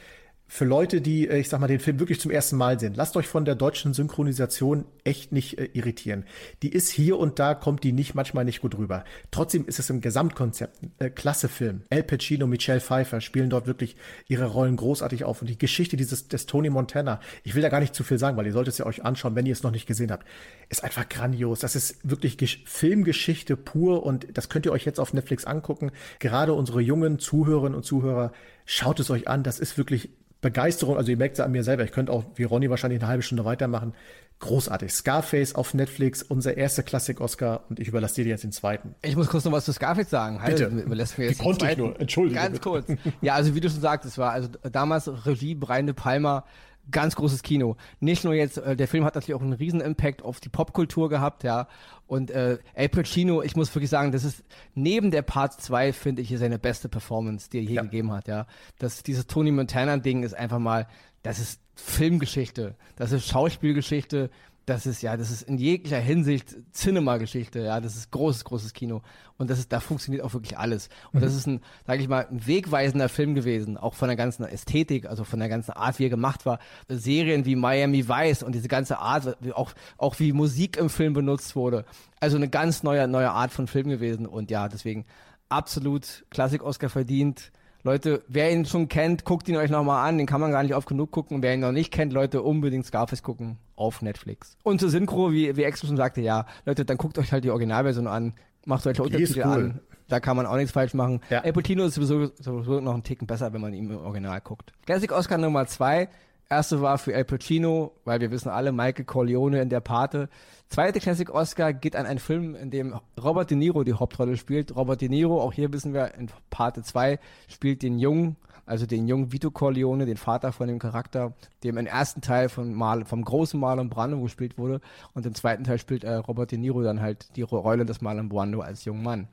für 0.47 0.65
Leute, 0.65 1.01
die, 1.01 1.27
äh, 1.27 1.39
ich 1.39 1.49
sag 1.49 1.59
mal, 1.59 1.67
den 1.67 1.79
Film 1.79 1.99
wirklich 1.99 2.19
zum 2.19 2.31
ersten 2.31 2.55
Mal 2.55 2.79
sehen, 2.79 2.93
lasst 2.95 3.17
euch 3.17 3.27
von 3.27 3.45
der 3.45 3.55
deutschen 3.55 3.93
Synchronisation 3.93 4.85
echt 5.03 5.31
nicht 5.31 5.57
äh, 5.57 5.69
irritieren. 5.73 6.23
Die 6.61 6.69
ist 6.69 6.89
hier 6.89 7.17
und 7.17 7.39
da, 7.39 7.55
kommt 7.55 7.83
die 7.83 7.91
nicht, 7.91 8.13
manchmal 8.13 8.45
nicht 8.45 8.61
gut 8.61 8.77
rüber. 8.77 9.03
Trotzdem 9.31 9.65
ist 9.65 9.79
es 9.79 9.89
im 9.89 10.01
Gesamtkonzept 10.01 10.83
ein 10.83 10.91
äh, 10.99 11.09
klasse 11.09 11.49
Film. 11.49 11.81
Al 11.89 12.03
Pacino, 12.03 12.45
Michelle 12.47 12.79
Pfeiffer 12.79 13.21
spielen 13.21 13.49
dort 13.49 13.65
wirklich 13.65 13.95
ihre 14.27 14.45
Rollen 14.45 14.75
großartig 14.75 15.23
auf. 15.23 15.41
Und 15.41 15.49
die 15.49 15.57
Geschichte 15.57 15.97
dieses, 15.97 16.27
des 16.27 16.45
Tony 16.45 16.69
Montana, 16.69 17.19
ich 17.43 17.55
will 17.55 17.61
da 17.61 17.69
gar 17.69 17.79
nicht 17.79 17.95
zu 17.95 18.03
viel 18.03 18.19
sagen, 18.19 18.37
weil 18.37 18.45
ihr 18.45 18.53
solltet 18.53 18.73
es 18.73 18.77
ja 18.77 18.85
euch 18.85 19.03
anschauen, 19.03 19.35
wenn 19.35 19.47
ihr 19.47 19.53
es 19.53 19.63
noch 19.63 19.71
nicht 19.71 19.87
gesehen 19.87 20.11
habt, 20.11 20.27
ist 20.69 20.83
einfach 20.83 21.09
grandios. 21.09 21.59
Das 21.59 21.75
ist 21.75 21.97
wirklich 22.09 22.37
Gesch 22.37 22.63
Filmgeschichte 22.65 23.57
pur 23.57 24.03
und 24.03 24.27
das 24.33 24.49
könnt 24.49 24.65
ihr 24.65 24.71
euch 24.71 24.85
jetzt 24.85 24.99
auf 24.99 25.13
Netflix 25.13 25.45
angucken. 25.45 25.91
Gerade 26.19 26.53
unsere 26.53 26.81
jungen 26.81 27.19
Zuhörerinnen 27.19 27.75
und 27.75 27.83
Zuhörer, 27.83 28.31
schaut 28.65 28.99
es 28.99 29.09
euch 29.09 29.27
an. 29.27 29.43
Das 29.43 29.59
ist 29.59 29.77
wirklich 29.77 30.09
Begeisterung, 30.45 30.95
also 30.95 31.09
ihr 31.09 31.17
merkt 31.17 31.33
es 31.33 31.39
an 31.39 31.51
mir 31.51 31.63
selber, 31.63 31.83
ich 31.83 31.91
könnte 31.91 32.11
auch 32.11 32.23
wie 32.35 32.43
Ronny 32.43 32.69
wahrscheinlich 32.69 33.01
eine 33.01 33.09
halbe 33.09 33.23
Stunde 33.23 33.45
weitermachen. 33.45 33.93
Großartig. 34.37 34.93
Scarface 34.93 35.55
auf 35.55 35.73
Netflix, 35.73 36.21
unser 36.21 36.55
erster 36.55 36.83
Klassik-Oscar 36.83 37.63
und 37.67 37.79
ich 37.79 37.87
überlasse 37.87 38.21
dir 38.21 38.29
jetzt 38.29 38.43
den 38.43 38.51
zweiten. 38.51 38.93
Ich 39.01 39.15
muss 39.15 39.27
kurz 39.27 39.43
noch 39.45 39.51
was 39.53 39.65
zu 39.65 39.73
Scarface 39.73 40.11
sagen. 40.11 40.39
Bitte. 40.45 40.69
Halt, 40.69 40.85
überlässt 40.85 41.17
mir 41.17 41.29
jetzt 41.29 41.39
konnte 41.39 41.65
ich 41.71 41.77
nur? 41.77 41.99
Entschuldige. 41.99 42.35
Ganz 42.35 42.51
bitte. 42.51 42.61
kurz. 42.61 42.85
Ja, 43.21 43.33
also 43.33 43.55
wie 43.55 43.59
du 43.59 43.71
schon 43.71 43.81
sagst, 43.81 44.05
es 44.07 44.19
war 44.19 44.33
also 44.33 44.49
damals 44.71 45.09
Regie 45.25 45.55
Brian 45.55 45.87
De 45.87 45.95
Palma, 45.95 46.45
ganz 46.91 47.15
großes 47.15 47.41
Kino. 47.43 47.77
Nicht 47.99 48.23
nur 48.23 48.33
jetzt, 48.33 48.57
äh, 48.57 48.75
der 48.75 48.87
Film 48.87 49.03
hat 49.05 49.15
natürlich 49.15 49.35
auch 49.35 49.43
einen 49.43 49.53
riesen 49.53 49.81
Impact 49.81 50.23
auf 50.23 50.39
die 50.39 50.49
Popkultur 50.49 51.09
gehabt, 51.09 51.43
ja. 51.43 51.67
Und 52.07 52.31
äh, 52.31 52.59
Al 52.75 52.89
Pacino, 52.89 53.41
ich 53.41 53.55
muss 53.55 53.73
wirklich 53.73 53.89
sagen, 53.89 54.11
das 54.11 54.23
ist 54.23 54.43
neben 54.73 55.11
der 55.11 55.21
Part 55.21 55.53
2, 55.53 55.93
finde 55.93 56.21
ich, 56.21 56.33
seine 56.37 56.59
beste 56.59 56.89
Performance, 56.89 57.49
die 57.49 57.57
er 57.57 57.63
je 57.63 57.73
ja. 57.75 57.81
gegeben 57.81 58.11
hat, 58.11 58.27
ja. 58.27 58.47
Das, 58.77 59.03
dieses 59.03 59.27
Tony 59.27 59.51
Montana-Ding 59.51 60.23
ist 60.23 60.33
einfach 60.33 60.59
mal, 60.59 60.87
das 61.23 61.39
ist 61.39 61.59
Filmgeschichte, 61.75 62.75
das 62.95 63.11
ist 63.11 63.27
Schauspielgeschichte, 63.27 64.29
das 64.65 64.87
ist 64.87 65.03
ja, 65.03 65.15
das 65.15 65.29
ist 65.29 65.43
in 65.43 65.57
jeglicher 65.57 65.99
Hinsicht 65.99 66.55
Cinema-Geschichte, 66.73 67.59
ja, 67.59 67.79
das 67.79 67.95
ist 67.95 68.11
großes, 68.11 68.45
großes 68.45 68.73
Kino. 68.73 69.01
Und 69.37 69.49
das 69.49 69.59
ist, 69.59 69.71
da 69.71 69.79
funktioniert 69.79 70.23
auch 70.23 70.33
wirklich 70.33 70.57
alles. 70.57 70.89
Und 71.11 71.19
mhm. 71.19 71.25
das 71.25 71.35
ist 71.35 71.45
ein, 71.45 71.61
sage 71.85 72.01
ich 72.01 72.07
mal, 72.07 72.25
ein 72.29 72.47
wegweisender 72.47 73.07
Film 73.07 73.35
gewesen, 73.35 73.77
auch 73.77 73.93
von 73.93 74.07
der 74.07 74.15
ganzen 74.15 74.43
Ästhetik, 74.43 75.05
also 75.05 75.23
von 75.23 75.39
der 75.39 75.49
ganzen 75.49 75.71
Art, 75.71 75.99
wie 75.99 76.05
er 76.05 76.09
gemacht 76.09 76.45
war. 76.45 76.59
Serien 76.87 77.45
wie 77.45 77.55
Miami 77.55 78.07
Vice 78.07 78.41
und 78.43 78.55
diese 78.55 78.67
ganze 78.67 78.97
Art, 78.97 79.37
auch, 79.53 79.73
auch 79.97 80.19
wie 80.19 80.31
Musik 80.31 80.77
im 80.77 80.89
Film 80.89 81.13
benutzt 81.13 81.55
wurde. 81.55 81.85
Also 82.19 82.37
eine 82.37 82.49
ganz 82.49 82.81
neue, 82.81 83.07
neue 83.07 83.29
Art 83.29 83.51
von 83.51 83.67
Film 83.67 83.89
gewesen. 83.89 84.25
Und 84.25 84.49
ja, 84.49 84.67
deswegen 84.67 85.05
absolut 85.49 86.25
Klassik-Oscar 86.31 86.89
verdient. 86.89 87.51
Leute, 87.85 88.23
wer 88.27 88.51
ihn 88.51 88.65
schon 88.65 88.87
kennt, 88.87 89.25
guckt 89.25 89.47
ihn 89.47 89.55
euch 89.57 89.69
nochmal 89.69 90.09
an. 90.09 90.17
Den 90.17 90.25
kann 90.25 90.41
man 90.41 90.51
gar 90.51 90.63
nicht 90.63 90.73
oft 90.73 90.87
genug 90.87 91.11
gucken. 91.11 91.43
Wer 91.43 91.53
ihn 91.53 91.59
noch 91.59 91.71
nicht 91.71 91.93
kennt, 91.93 92.13
Leute, 92.13 92.41
unbedingt 92.41 92.83
Scarface 92.83 93.21
gucken 93.21 93.59
auf 93.75 94.01
Netflix. 94.01 94.57
Und 94.63 94.79
zur 94.79 94.89
Synchro, 94.89 95.31
wie, 95.31 95.55
wie 95.55 95.63
Exo 95.63 95.85
schon 95.85 95.95
sagte, 95.95 96.21
ja, 96.21 96.47
Leute, 96.65 96.83
dann 96.83 96.97
guckt 96.97 97.19
euch 97.19 97.31
halt 97.31 97.43
die 97.43 97.51
Originalversion 97.51 98.07
an. 98.07 98.33
Macht 98.65 98.87
euch 98.87 98.99
Untertitel 98.99 99.43
cool. 99.45 99.53
an. 99.53 99.79
Da 100.07 100.19
kann 100.19 100.35
man 100.35 100.47
auch 100.47 100.55
nichts 100.55 100.71
falsch 100.71 100.95
machen. 100.95 101.21
Ja. 101.29 101.41
El 101.41 101.53
Putino 101.53 101.85
ist 101.85 101.93
sowieso, 101.93 102.31
sowieso 102.39 102.79
noch 102.79 102.95
einen 102.95 103.03
Ticken 103.03 103.27
besser, 103.27 103.53
wenn 103.53 103.61
man 103.61 103.71
ihn 103.75 103.91
im 103.91 103.97
Original 103.97 104.41
guckt. 104.41 104.73
Classic 104.87 105.11
Oscar 105.11 105.37
Nummer 105.37 105.67
zwei. 105.67 106.09
Erste 106.47 106.81
war 106.81 106.99
für 106.99 107.13
El 107.13 107.25
Pacino, 107.25 107.93
weil 108.03 108.21
wir 108.21 108.29
wissen 108.29 108.49
alle, 108.49 108.71
Michael 108.71 109.05
Corleone 109.05 109.61
in 109.61 109.69
der 109.69 109.79
Pate. 109.79 110.29
Zweite 110.69 110.99
Classic 110.99 111.29
Oscar 111.33 111.73
geht 111.73 111.95
an 111.95 112.05
einen 112.05 112.19
Film, 112.19 112.53
in 112.53 112.69
dem 112.69 112.99
Robert 113.21 113.49
De 113.49 113.57
Niro 113.57 113.83
die 113.83 113.93
Hauptrolle 113.93 114.37
spielt. 114.37 114.75
Robert 114.75 115.01
De 115.01 115.09
Niro, 115.09 115.41
auch 115.41 115.53
hier 115.53 115.73
wissen 115.73 115.93
wir, 115.93 116.13
in 116.13 116.29
Pate 116.51 116.83
2 116.83 117.19
spielt 117.47 117.81
den 117.81 117.97
jungen, 117.97 118.35
also 118.67 118.85
den 118.85 119.07
jungen 119.07 119.31
Vito 119.31 119.49
Corleone, 119.49 120.05
den 120.05 120.17
Vater 120.17 120.51
von 120.51 120.67
dem 120.67 120.77
Charakter, 120.77 121.33
dem 121.63 121.77
im 121.77 121.87
ersten 121.87 122.21
Teil 122.21 122.47
von 122.49 122.75
Mal, 122.75 123.05
vom 123.05 123.23
großen 123.23 123.59
Marlon 123.59 123.89
Brando 123.89 124.21
gespielt 124.21 124.59
wurde. 124.59 124.81
Und 125.15 125.25
im 125.25 125.33
zweiten 125.33 125.63
Teil 125.63 125.79
spielt 125.79 126.03
äh, 126.03 126.13
Robert 126.13 126.51
De 126.51 126.59
Niro 126.59 126.83
dann 126.83 127.01
halt 127.01 127.35
die 127.37 127.41
Rolle 127.41 127.85
des 127.85 128.01
Marlon 128.01 128.29
Brando 128.29 128.61
als 128.61 128.85
junger 128.85 129.01
Mann. 129.01 129.27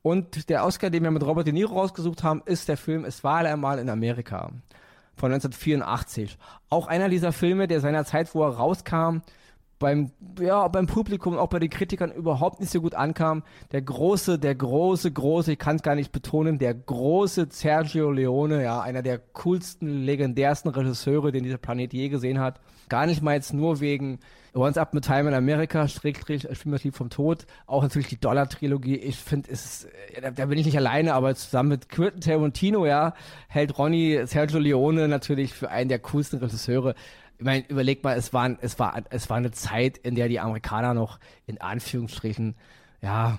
Und 0.00 0.48
der 0.48 0.64
Oscar, 0.64 0.88
den 0.88 1.02
wir 1.02 1.10
mit 1.10 1.26
Robert 1.26 1.46
De 1.46 1.52
Niro 1.52 1.74
rausgesucht 1.74 2.22
haben, 2.22 2.40
ist 2.46 2.68
der 2.68 2.78
Film 2.78 3.04
Es 3.04 3.22
war 3.22 3.40
einmal 3.40 3.78
in 3.78 3.90
Amerika 3.90 4.50
von 5.18 5.32
1984. 5.32 6.38
Auch 6.70 6.86
einer 6.86 7.08
dieser 7.08 7.32
Filme, 7.32 7.66
der 7.68 7.80
seiner 7.80 8.04
Zeit, 8.04 8.34
wo 8.34 8.42
er 8.44 8.50
rauskam, 8.50 9.18
beim, 9.78 10.10
ja, 10.40 10.66
beim 10.68 10.86
Publikum, 10.86 11.38
auch 11.38 11.48
bei 11.48 11.58
den 11.58 11.70
Kritikern 11.70 12.10
überhaupt 12.12 12.60
nicht 12.60 12.72
so 12.72 12.80
gut 12.80 12.94
ankam. 12.94 13.42
Der 13.72 13.82
große, 13.82 14.38
der 14.38 14.54
große, 14.54 15.10
große, 15.10 15.52
ich 15.52 15.58
kann 15.58 15.76
es 15.76 15.82
gar 15.82 15.94
nicht 15.94 16.12
betonen, 16.12 16.58
der 16.58 16.74
große 16.74 17.48
Sergio 17.50 18.10
Leone, 18.10 18.62
ja, 18.62 18.80
einer 18.80 19.02
der 19.02 19.18
coolsten, 19.18 20.04
legendärsten 20.04 20.70
Regisseure, 20.70 21.32
den 21.32 21.44
dieser 21.44 21.58
Planet 21.58 21.92
je 21.92 22.08
gesehen 22.08 22.40
hat. 22.40 22.60
Gar 22.88 23.06
nicht 23.06 23.22
mal 23.22 23.34
jetzt 23.34 23.52
nur 23.52 23.80
wegen 23.80 24.18
Once 24.54 24.78
Up 24.78 24.94
a 24.94 25.00
Time 25.00 25.28
in 25.28 25.34
America, 25.34 25.86
Schrägstrich, 25.86 26.48
Filmmotiv 26.50 26.96
vom 26.96 27.10
Tod, 27.10 27.46
auch 27.66 27.82
natürlich 27.82 28.08
die 28.08 28.18
Dollar-Trilogie. 28.18 28.96
Ich 28.96 29.16
finde, 29.16 29.50
es 29.50 29.84
äh, 30.14 30.20
da, 30.20 30.30
da, 30.30 30.46
bin 30.46 30.58
ich 30.58 30.66
nicht 30.66 30.76
alleine, 30.76 31.14
aber 31.14 31.34
zusammen 31.34 31.68
mit 31.68 31.88
Quentin 31.88 32.20
Tarantino, 32.20 32.86
ja, 32.86 33.14
hält 33.48 33.78
Ronny 33.78 34.22
Sergio 34.24 34.58
Leone 34.58 35.06
natürlich 35.06 35.52
für 35.52 35.70
einen 35.70 35.88
der 35.88 35.98
coolsten 36.00 36.38
Regisseure. 36.38 36.94
Ich 37.38 37.44
meine, 37.44 37.64
überleg 37.68 38.02
mal, 38.02 38.16
es 38.16 38.32
war, 38.32 38.56
es 38.60 38.78
war, 38.78 39.00
es 39.10 39.30
war 39.30 39.36
eine 39.36 39.52
Zeit, 39.52 39.96
in 39.98 40.16
der 40.16 40.28
die 40.28 40.40
Amerikaner 40.40 40.92
noch 40.92 41.20
in 41.46 41.60
Anführungsstrichen, 41.60 42.56
ja, 43.00 43.38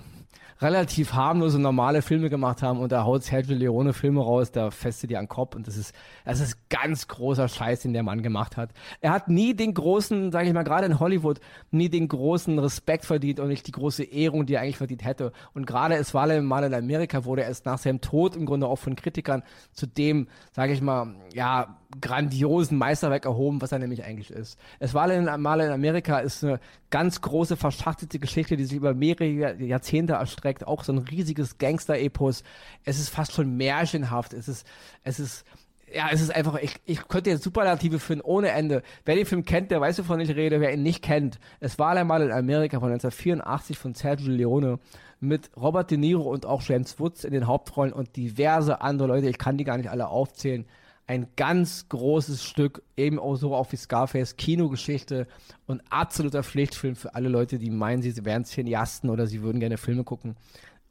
relativ 0.60 1.14
harmlose, 1.14 1.58
normale 1.58 2.02
Filme 2.02 2.28
gemacht 2.28 2.62
haben 2.62 2.80
und 2.80 2.92
da 2.92 3.04
haut 3.04 3.22
Sergio 3.22 3.56
Leone 3.56 3.92
Filme 3.92 4.20
raus, 4.20 4.52
da 4.52 4.70
feste 4.70 5.06
die 5.06 5.16
an 5.16 5.28
Kopf 5.28 5.54
und 5.54 5.66
das 5.66 5.76
ist, 5.76 5.94
das 6.24 6.40
ist 6.40 6.68
ganz 6.68 7.08
großer 7.08 7.48
Scheiß, 7.48 7.80
den 7.80 7.94
der 7.94 8.02
Mann 8.02 8.22
gemacht 8.22 8.56
hat. 8.56 8.70
Er 9.00 9.12
hat 9.12 9.28
nie 9.28 9.54
den 9.54 9.72
großen, 9.72 10.32
sage 10.32 10.48
ich 10.48 10.52
mal, 10.52 10.62
gerade 10.62 10.86
in 10.86 11.00
Hollywood, 11.00 11.40
nie 11.70 11.88
den 11.88 12.08
großen 12.08 12.58
Respekt 12.58 13.06
verdient 13.06 13.40
und 13.40 13.48
nicht 13.48 13.66
die 13.66 13.72
große 13.72 14.04
Ehrung, 14.04 14.46
die 14.46 14.54
er 14.54 14.60
eigentlich 14.60 14.76
verdient 14.76 15.04
hätte. 15.04 15.32
Und 15.54 15.66
gerade 15.66 15.94
es 15.94 16.12
war 16.12 16.26
mal 16.42 16.64
in 16.64 16.74
Amerika, 16.74 17.24
wurde 17.24 17.42
er 17.42 17.48
erst 17.48 17.64
nach 17.64 17.78
seinem 17.78 18.00
Tod 18.00 18.36
im 18.36 18.44
Grunde 18.44 18.66
auch 18.66 18.78
von 18.78 18.96
Kritikern 18.96 19.42
zu 19.72 19.86
dem, 19.86 20.28
sage 20.52 20.72
ich 20.72 20.82
mal, 20.82 21.14
ja, 21.32 21.76
grandiosen 22.00 22.78
Meisterwerk 22.78 23.24
erhoben, 23.24 23.60
was 23.60 23.72
er 23.72 23.78
nämlich 23.78 24.04
eigentlich 24.04 24.30
ist. 24.30 24.58
Es 24.78 24.94
war 24.94 25.08
mal 25.38 25.60
in 25.60 25.72
Amerika 25.72 26.18
ist 26.18 26.44
eine 26.44 26.60
ganz 26.90 27.20
große 27.20 27.56
verschachtelte 27.56 28.18
Geschichte, 28.18 28.56
die 28.56 28.64
sich 28.64 28.76
über 28.76 28.94
mehrere 28.94 29.56
Jahrzehnte 29.62 30.14
erstreckt, 30.14 30.66
auch 30.66 30.84
so 30.84 30.92
ein 30.92 30.98
riesiges 30.98 31.58
Gangster-Epos. 31.58 32.42
Es 32.84 32.98
ist 32.98 33.10
fast 33.10 33.32
schon 33.32 33.56
märchenhaft. 33.56 34.32
Es 34.32 34.48
ist, 34.48 34.66
es 35.04 35.20
ist, 35.20 35.44
ja, 35.92 36.08
es 36.12 36.20
ist 36.20 36.34
einfach, 36.34 36.56
ich, 36.60 36.74
ich 36.84 37.06
könnte 37.08 37.30
jetzt 37.30 37.44
Superlative 37.44 37.98
finden 37.98 38.24
ohne 38.24 38.50
Ende. 38.50 38.82
Wer 39.04 39.16
den 39.16 39.26
Film 39.26 39.44
kennt, 39.44 39.70
der 39.70 39.80
weiß, 39.80 39.98
wovon 40.00 40.20
ich 40.20 40.34
rede. 40.34 40.60
Wer 40.60 40.74
ihn 40.74 40.82
nicht 40.82 41.02
kennt, 41.02 41.38
es 41.60 41.78
war 41.78 41.96
einmal 41.96 42.22
in 42.22 42.32
Amerika 42.32 42.80
von 42.80 42.90
1984 42.90 43.78
von 43.78 43.94
Sergio 43.94 44.30
Leone 44.30 44.78
mit 45.20 45.50
Robert 45.56 45.90
De 45.90 45.98
Niro 45.98 46.22
und 46.22 46.46
auch 46.46 46.62
James 46.62 46.98
Woods 46.98 47.24
in 47.24 47.32
den 47.32 47.46
Hauptrollen 47.46 47.92
und 47.92 48.16
diverse 48.16 48.80
andere 48.80 49.08
Leute. 49.08 49.28
Ich 49.28 49.38
kann 49.38 49.58
die 49.58 49.64
gar 49.64 49.76
nicht 49.76 49.90
alle 49.90 50.08
aufzählen 50.08 50.66
ein 51.10 51.26
ganz 51.34 51.88
großes 51.88 52.44
Stück, 52.44 52.84
eben 52.96 53.18
auch 53.18 53.34
so 53.34 53.52
auch 53.52 53.72
wie 53.72 53.76
Scarface, 53.76 54.36
Kinogeschichte 54.36 55.26
und 55.66 55.82
absoluter 55.90 56.44
Pflichtfilm 56.44 56.94
für 56.94 57.16
alle 57.16 57.28
Leute, 57.28 57.58
die 57.58 57.68
meinen, 57.68 58.00
sie 58.00 58.24
wären 58.24 58.44
Cineasten 58.44 59.10
oder 59.10 59.26
sie 59.26 59.42
würden 59.42 59.58
gerne 59.58 59.76
Filme 59.76 60.04
gucken. 60.04 60.36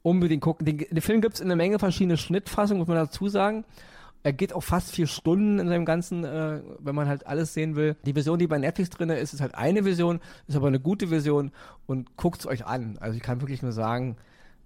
Unbedingt 0.02 0.42
gucken. 0.42 0.66
Den, 0.66 0.76
den 0.76 1.00
Film 1.00 1.22
gibt 1.22 1.36
es 1.36 1.40
in 1.40 1.46
einer 1.46 1.56
Menge 1.56 1.78
verschiedene 1.78 2.18
Schnittfassungen, 2.18 2.80
muss 2.80 2.88
man 2.88 2.98
dazu 2.98 3.28
sagen. 3.28 3.64
Er 4.22 4.34
geht 4.34 4.52
auch 4.52 4.62
fast 4.62 4.90
vier 4.94 5.06
Stunden 5.06 5.58
in 5.58 5.68
seinem 5.68 5.86
ganzen, 5.86 6.24
äh, 6.24 6.60
wenn 6.80 6.94
man 6.94 7.08
halt 7.08 7.26
alles 7.26 7.54
sehen 7.54 7.74
will. 7.74 7.96
Die 8.04 8.12
Version, 8.12 8.38
die 8.38 8.46
bei 8.46 8.58
Netflix 8.58 8.90
drin 8.90 9.08
ist, 9.08 9.32
ist 9.32 9.40
halt 9.40 9.54
eine 9.54 9.84
Version, 9.84 10.20
ist 10.46 10.54
aber 10.54 10.66
eine 10.66 10.80
gute 10.80 11.08
Version 11.08 11.50
und 11.86 12.14
guckt 12.18 12.40
es 12.40 12.46
euch 12.46 12.66
an. 12.66 12.98
Also 13.00 13.16
ich 13.16 13.22
kann 13.22 13.40
wirklich 13.40 13.62
nur 13.62 13.72
sagen, 13.72 14.18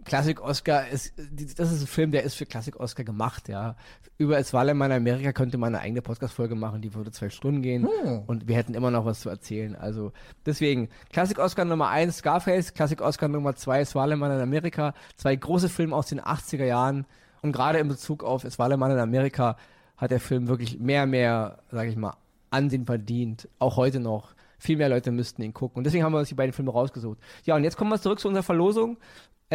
Klassik 0.05 0.43
Oscar 0.43 0.88
ist, 0.88 1.14
das 1.57 1.73
ist 1.73 1.83
ein 1.83 1.87
Film, 1.87 2.11
der 2.12 2.23
ist 2.25 2.35
für 2.35 2.47
Klassik 2.47 2.79
Oscar 2.79 3.05
gemacht, 3.05 3.49
ja. 3.49 3.77
Über 4.19 4.38
Es 4.38 4.53
war 4.53 4.69
in 4.69 4.81
Amerika 4.81 5.33
könnte 5.33 5.59
man 5.59 5.75
eine 5.75 5.83
eigene 5.83 6.03
Podcast-Folge 6.03 6.55
machen, 6.55 6.83
die 6.83 6.95
würde 6.95 7.11
zwei 7.11 7.31
Stunden 7.31 7.62
gehen 7.62 7.88
hm. 7.88 8.23
und 8.27 8.47
wir 8.47 8.57
hätten 8.57 8.75
immer 8.75 8.90
noch 8.90 9.05
was 9.05 9.21
zu 9.21 9.29
erzählen. 9.29 9.75
Also 9.75 10.12
deswegen, 10.47 10.88
Klassik 11.11 11.38
Oscar 11.38 11.64
Nummer 11.64 11.88
eins 11.88 12.19
Scarface, 12.19 12.75
Klassik 12.75 13.01
Oscar 13.01 13.29
Nummer 13.29 13.57
zwei 13.57 13.81
Es 13.81 13.95
war 13.95 14.11
in 14.11 14.23
Amerika, 14.23 14.95
zwei 15.17 15.35
große 15.35 15.69
Filme 15.69 15.97
aus 15.97 16.07
den 16.07 16.21
80er 16.21 16.64
Jahren 16.64 17.07
und 17.43 17.53
gerade 17.53 17.79
in 17.79 17.88
Bezug 17.88 18.23
auf 18.25 18.45
Es 18.45 18.59
war 18.59 18.71
in 18.71 18.83
Amerika 18.83 19.57
hat 19.97 20.11
der 20.11 20.21
Film 20.21 20.49
wirklich 20.49 20.79
mehr, 20.79 21.07
mehr, 21.07 21.59
sag 21.71 21.88
ich 21.88 21.97
mal, 21.97 22.14
Ansehen 22.51 22.87
verdient, 22.87 23.49
auch 23.59 23.77
heute 23.77 24.01
noch 24.01 24.35
viel 24.59 24.77
mehr 24.77 24.88
Leute 24.88 25.11
müssten 25.11 25.43
ihn 25.43 25.53
gucken. 25.53 25.79
Und 25.79 25.85
deswegen 25.85 26.05
haben 26.05 26.12
wir 26.12 26.19
uns 26.19 26.29
die 26.29 26.35
beiden 26.35 26.53
Filme 26.53 26.71
rausgesucht. 26.71 27.19
Ja, 27.45 27.55
und 27.55 27.64
jetzt 27.64 27.77
kommen 27.77 27.90
wir 27.90 28.01
zurück 28.01 28.19
zu 28.19 28.29
unserer 28.29 28.43
Verlosung. 28.43 28.97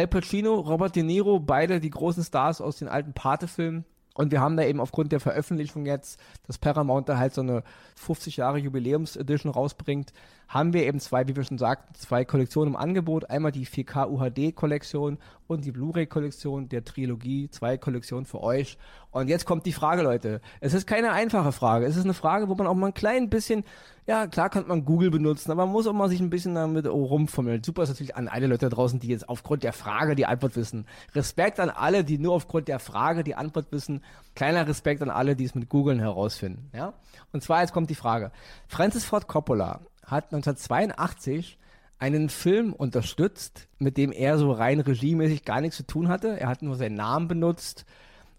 Al 0.00 0.08
Pacino, 0.08 0.54
Robert 0.54 0.96
De 0.96 1.02
Niro, 1.02 1.40
beide 1.40 1.78
die 1.78 1.90
großen 1.90 2.24
Stars 2.24 2.62
aus 2.62 2.78
den 2.78 2.88
alten 2.88 3.12
Pate-Filmen. 3.12 3.84
Und 4.14 4.32
wir 4.32 4.40
haben 4.40 4.56
da 4.56 4.64
eben 4.64 4.80
aufgrund 4.80 5.12
der 5.12 5.20
Veröffentlichung 5.20 5.84
jetzt, 5.84 6.18
dass 6.46 6.56
Paramount 6.56 7.10
da 7.10 7.18
halt 7.18 7.34
so 7.34 7.42
eine 7.42 7.62
50 7.96 8.38
Jahre 8.38 8.56
Jubiläums-Edition 8.56 9.52
rausbringt, 9.52 10.14
haben 10.50 10.72
wir 10.72 10.84
eben 10.84 10.98
zwei, 10.98 11.28
wie 11.28 11.36
wir 11.36 11.44
schon 11.44 11.58
sagten, 11.58 11.94
zwei 11.94 12.24
Kollektionen 12.24 12.74
im 12.74 12.76
Angebot. 12.80 13.30
Einmal 13.30 13.52
die 13.52 13.66
4K 13.66 14.10
UHD-Kollektion 14.10 15.18
und 15.46 15.64
die 15.64 15.70
Blu-ray-Kollektion 15.70 16.68
der 16.68 16.84
Trilogie. 16.84 17.48
Zwei 17.50 17.78
Kollektionen 17.78 18.26
für 18.26 18.42
euch. 18.42 18.76
Und 19.12 19.28
jetzt 19.28 19.46
kommt 19.46 19.64
die 19.64 19.72
Frage, 19.72 20.02
Leute. 20.02 20.40
Es 20.58 20.74
ist 20.74 20.88
keine 20.88 21.12
einfache 21.12 21.52
Frage. 21.52 21.86
Es 21.86 21.96
ist 21.96 22.02
eine 22.02 22.14
Frage, 22.14 22.48
wo 22.48 22.56
man 22.56 22.66
auch 22.66 22.74
mal 22.74 22.88
ein 22.88 22.94
klein 22.94 23.30
bisschen, 23.30 23.62
ja, 24.08 24.26
klar 24.26 24.50
kann 24.50 24.66
man 24.66 24.84
Google 24.84 25.12
benutzen, 25.12 25.52
aber 25.52 25.66
man 25.66 25.72
muss 25.72 25.86
auch 25.86 25.92
mal 25.92 26.08
sich 26.08 26.20
ein 26.20 26.30
bisschen 26.30 26.56
damit 26.56 26.86
rumfummeln. 26.86 27.62
Super 27.62 27.84
ist 27.84 27.90
natürlich 27.90 28.16
an 28.16 28.26
alle 28.26 28.48
Leute 28.48 28.68
da 28.68 28.74
draußen, 28.74 28.98
die 28.98 29.08
jetzt 29.08 29.28
aufgrund 29.28 29.62
der 29.62 29.72
Frage 29.72 30.16
die 30.16 30.26
Antwort 30.26 30.56
wissen. 30.56 30.84
Respekt 31.14 31.60
an 31.60 31.70
alle, 31.70 32.02
die 32.02 32.18
nur 32.18 32.34
aufgrund 32.34 32.66
der 32.66 32.80
Frage 32.80 33.22
die 33.22 33.36
Antwort 33.36 33.70
wissen. 33.70 34.02
Kleiner 34.34 34.66
Respekt 34.66 35.00
an 35.00 35.10
alle, 35.10 35.36
die 35.36 35.44
es 35.44 35.54
mit 35.54 35.68
Googlen 35.68 36.00
herausfinden. 36.00 36.70
Ja? 36.74 36.94
Und 37.32 37.44
zwar 37.44 37.60
jetzt 37.60 37.72
kommt 37.72 37.88
die 37.88 37.94
Frage. 37.94 38.32
Francis 38.66 39.04
Ford 39.04 39.28
Coppola 39.28 39.80
hat 40.10 40.32
1982 40.32 41.58
einen 41.98 42.30
Film 42.30 42.72
unterstützt, 42.72 43.68
mit 43.78 43.96
dem 43.96 44.10
er 44.10 44.38
so 44.38 44.52
rein 44.52 44.80
regiemäßig 44.80 45.44
gar 45.44 45.60
nichts 45.60 45.76
zu 45.76 45.86
tun 45.86 46.08
hatte. 46.08 46.40
Er 46.40 46.48
hat 46.48 46.62
nur 46.62 46.76
seinen 46.76 46.94
Namen 46.94 47.28
benutzt, 47.28 47.84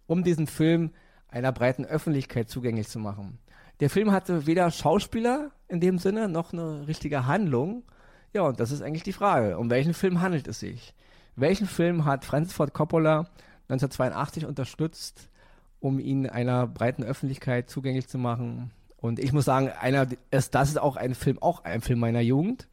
um 0.07 0.23
diesen 0.23 0.47
Film 0.47 0.91
einer 1.27 1.51
breiten 1.51 1.85
Öffentlichkeit 1.85 2.49
zugänglich 2.49 2.87
zu 2.87 2.99
machen. 2.99 3.37
Der 3.79 3.89
Film 3.89 4.11
hatte 4.11 4.47
weder 4.47 4.69
Schauspieler 4.71 5.51
in 5.67 5.79
dem 5.79 5.97
Sinne 5.97 6.27
noch 6.27 6.53
eine 6.53 6.87
richtige 6.87 7.25
Handlung. 7.25 7.83
Ja, 8.33 8.43
und 8.43 8.59
das 8.59 8.71
ist 8.71 8.81
eigentlich 8.81 9.03
die 9.03 9.13
Frage. 9.13 9.57
Um 9.57 9.69
welchen 9.69 9.93
Film 9.93 10.21
handelt 10.21 10.47
es 10.47 10.59
sich? 10.59 10.93
Welchen 11.35 11.67
Film 11.67 12.05
hat 12.05 12.25
Francis 12.25 12.53
Ford 12.53 12.73
Coppola 12.73 13.29
1982 13.69 14.45
unterstützt, 14.45 15.29
um 15.79 15.99
ihn 15.99 16.27
einer 16.27 16.67
breiten 16.67 17.03
Öffentlichkeit 17.03 17.69
zugänglich 17.69 18.07
zu 18.07 18.17
machen? 18.17 18.71
Und 19.01 19.19
ich 19.19 19.33
muss 19.33 19.45
sagen, 19.45 19.69
einer 19.79 20.07
ist, 20.29 20.55
das 20.55 20.69
ist 20.69 20.79
auch 20.79 20.95
ein 20.95 21.15
Film, 21.15 21.41
auch 21.41 21.63
ein 21.63 21.81
Film 21.81 21.99
meiner 21.99 22.21
Jugend 22.21 22.67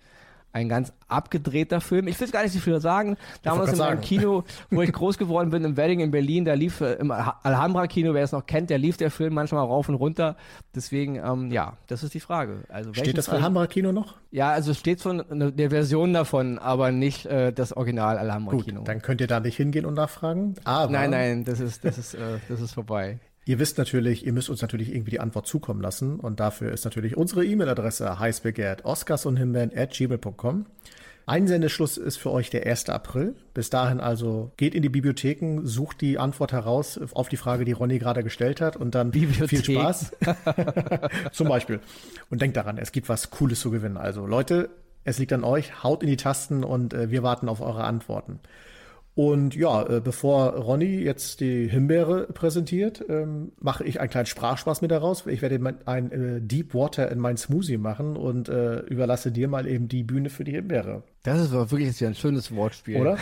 ein 0.53 0.69
ganz 0.69 0.93
abgedrehter 1.09 1.81
Film. 1.81 2.09
Ich 2.09 2.21
will 2.21 2.29
gar 2.29 2.43
nicht 2.43 2.53
so 2.53 2.59
viel 2.59 2.81
sagen. 2.81 3.17
Damals 3.43 3.73
in 3.73 3.79
meinem 3.79 4.01
Kino, 4.01 4.45
wo 4.71 4.83
ich 4.83 4.93
groß 4.93 5.19
geworden 5.19 5.51
bin, 5.51 5.65
im 5.65 5.77
Wedding 5.77 6.01
in 6.01 6.11
Berlin, 6.11 6.45
da 6.45 6.55
lief 6.55 6.81
äh, 6.81 6.95
im 6.95 7.11
Alhambra-Kino, 7.11 8.15
wer 8.15 8.25
es 8.25 8.33
noch 8.33 8.47
kennt, 8.47 8.71
der 8.71 8.79
lief 8.79 8.97
der 8.97 9.11
Film 9.11 9.35
manchmal 9.35 9.65
rauf 9.65 9.89
und 9.89 9.95
runter. 9.95 10.37
Deswegen, 10.75 11.17
ähm, 11.17 11.51
ja, 11.51 11.77
das 11.87 12.03
ist 12.03 12.15
die 12.15 12.21
Frage. 12.21 12.65
Also, 12.69 12.93
steht 12.95 13.19
das 13.19 13.29
Alhambra-Kino 13.29 13.93
noch? 13.93 14.15
Ja, 14.31 14.51
also 14.51 14.73
es 14.73 14.79
steht 14.79 15.01
von 15.01 15.23
der 15.31 15.71
Version 15.71 16.13
davon, 16.13 16.59
aber 16.59 16.93
nicht 16.93 17.27
äh, 17.27 17.53
das 17.53 17.75
Original 17.75 18.19
Alhambra-Kino. 18.19 18.83
Dann 18.85 19.03
könnt 19.03 19.21
ihr 19.21 19.27
da 19.27 19.41
nicht 19.41 19.57
hingehen 19.57 19.87
und 19.87 19.95
nachfragen. 19.95 20.55
Aber 20.65 20.91
nein, 20.91 21.11
nein, 21.11 21.45
das 21.45 21.61
ist, 21.61 21.85
das 21.85 21.99
ist, 21.99 22.15
äh, 22.15 22.39
das 22.49 22.61
ist 22.61 22.73
vorbei. 22.73 23.21
Ihr 23.49 23.59
wisst 23.59 23.79
natürlich, 23.79 24.27
ihr 24.27 24.35
müsst 24.35 24.51
uns 24.51 24.61
natürlich 24.61 24.91
irgendwie 24.93 25.13
die 25.13 25.21
Antwort 25.21 25.47
zukommen 25.47 25.81
lassen. 25.81 26.21
Und 26.21 26.39
dafür 26.39 26.71
ist 26.71 26.85
natürlich 26.85 27.17
unsere 27.17 27.47
E-Mail-Adresse 27.47 28.19
heißbegehrt 28.19 28.85
oscarsundhimbeeren.gmail.com. 28.85 30.67
Einsendeschluss 31.25 31.97
ist 31.97 32.19
für 32.19 32.31
euch 32.31 32.51
der 32.51 32.67
1. 32.67 32.91
April. 32.91 33.37
Bis 33.55 33.71
dahin 33.71 34.01
also 34.01 34.53
geht 34.59 34.75
in 34.75 34.83
die 34.83 34.91
Bibliotheken, 34.91 35.61
sucht 35.65 36.03
die 36.03 36.19
Antwort 36.19 36.53
heraus 36.53 37.01
auf 37.15 37.31
die 37.31 37.39
Frage, 37.39 37.65
die 37.65 37.73
Ronny 37.73 37.99
gerade 37.99 38.23
gestellt 38.23 38.61
hat 38.61 38.77
und 38.77 38.95
dann 38.95 39.13
Bibliothek. 39.13 39.65
viel 39.65 39.77
Spaß. 39.77 40.13
Zum 41.33 41.49
Beispiel. 41.49 41.81
Und 42.29 42.43
denkt 42.43 42.59
daran, 42.59 42.77
es 42.77 42.93
gibt 42.93 43.09
was 43.09 43.31
Cooles 43.31 43.61
zu 43.61 43.71
gewinnen. 43.71 43.97
Also 43.97 44.27
Leute, 44.27 44.69
es 45.05 45.19
liegt 45.19 45.33
an 45.33 45.45
euch, 45.45 45.83
haut 45.83 46.03
in 46.03 46.11
die 46.11 46.19
Tasten 46.19 46.65
und 46.65 46.93
äh, 46.93 47.11
wir 47.11 47.23
warten 47.23 47.49
auf 47.49 47.63
eure 47.63 47.85
Antworten. 47.85 48.41
Und 49.19 49.57
ja, 49.57 49.83
äh, 49.83 50.01
bevor 50.01 50.51
Ronny 50.51 51.01
jetzt 51.01 51.41
die 51.41 51.67
Himbeere 51.69 52.29
präsentiert, 52.29 53.05
ähm, 53.09 53.51
mache 53.59 53.83
ich 53.83 53.99
einen 53.99 54.11
kleinen 54.11 54.27
Sprachspaß 54.27 54.81
mit 54.81 54.93
daraus. 54.93 55.27
Ich 55.27 55.43
werde 55.43 55.59
ein 55.87 56.13
äh, 56.13 56.41
Deep 56.41 56.73
Water 56.73 57.11
in 57.11 57.19
mein 57.19 57.37
Smoothie 57.37 57.79
machen 57.79 58.17
und 58.17 58.49
äh, 58.49 58.79
überlasse 58.83 59.33
dir 59.33 59.49
mal 59.49 59.67
eben 59.67 59.89
die 59.89 60.05
Bühne 60.05 60.31
für 60.31 60.45
die 60.45 60.53
Himbeere. 60.53 61.03
Das 61.25 61.41
ist 61.41 61.51
wirklich 61.51 61.89
jetzt 61.89 62.01
ein 62.05 62.15
schönes 62.15 62.55
Wortspiel. 62.55 63.01
Oder? 63.01 63.19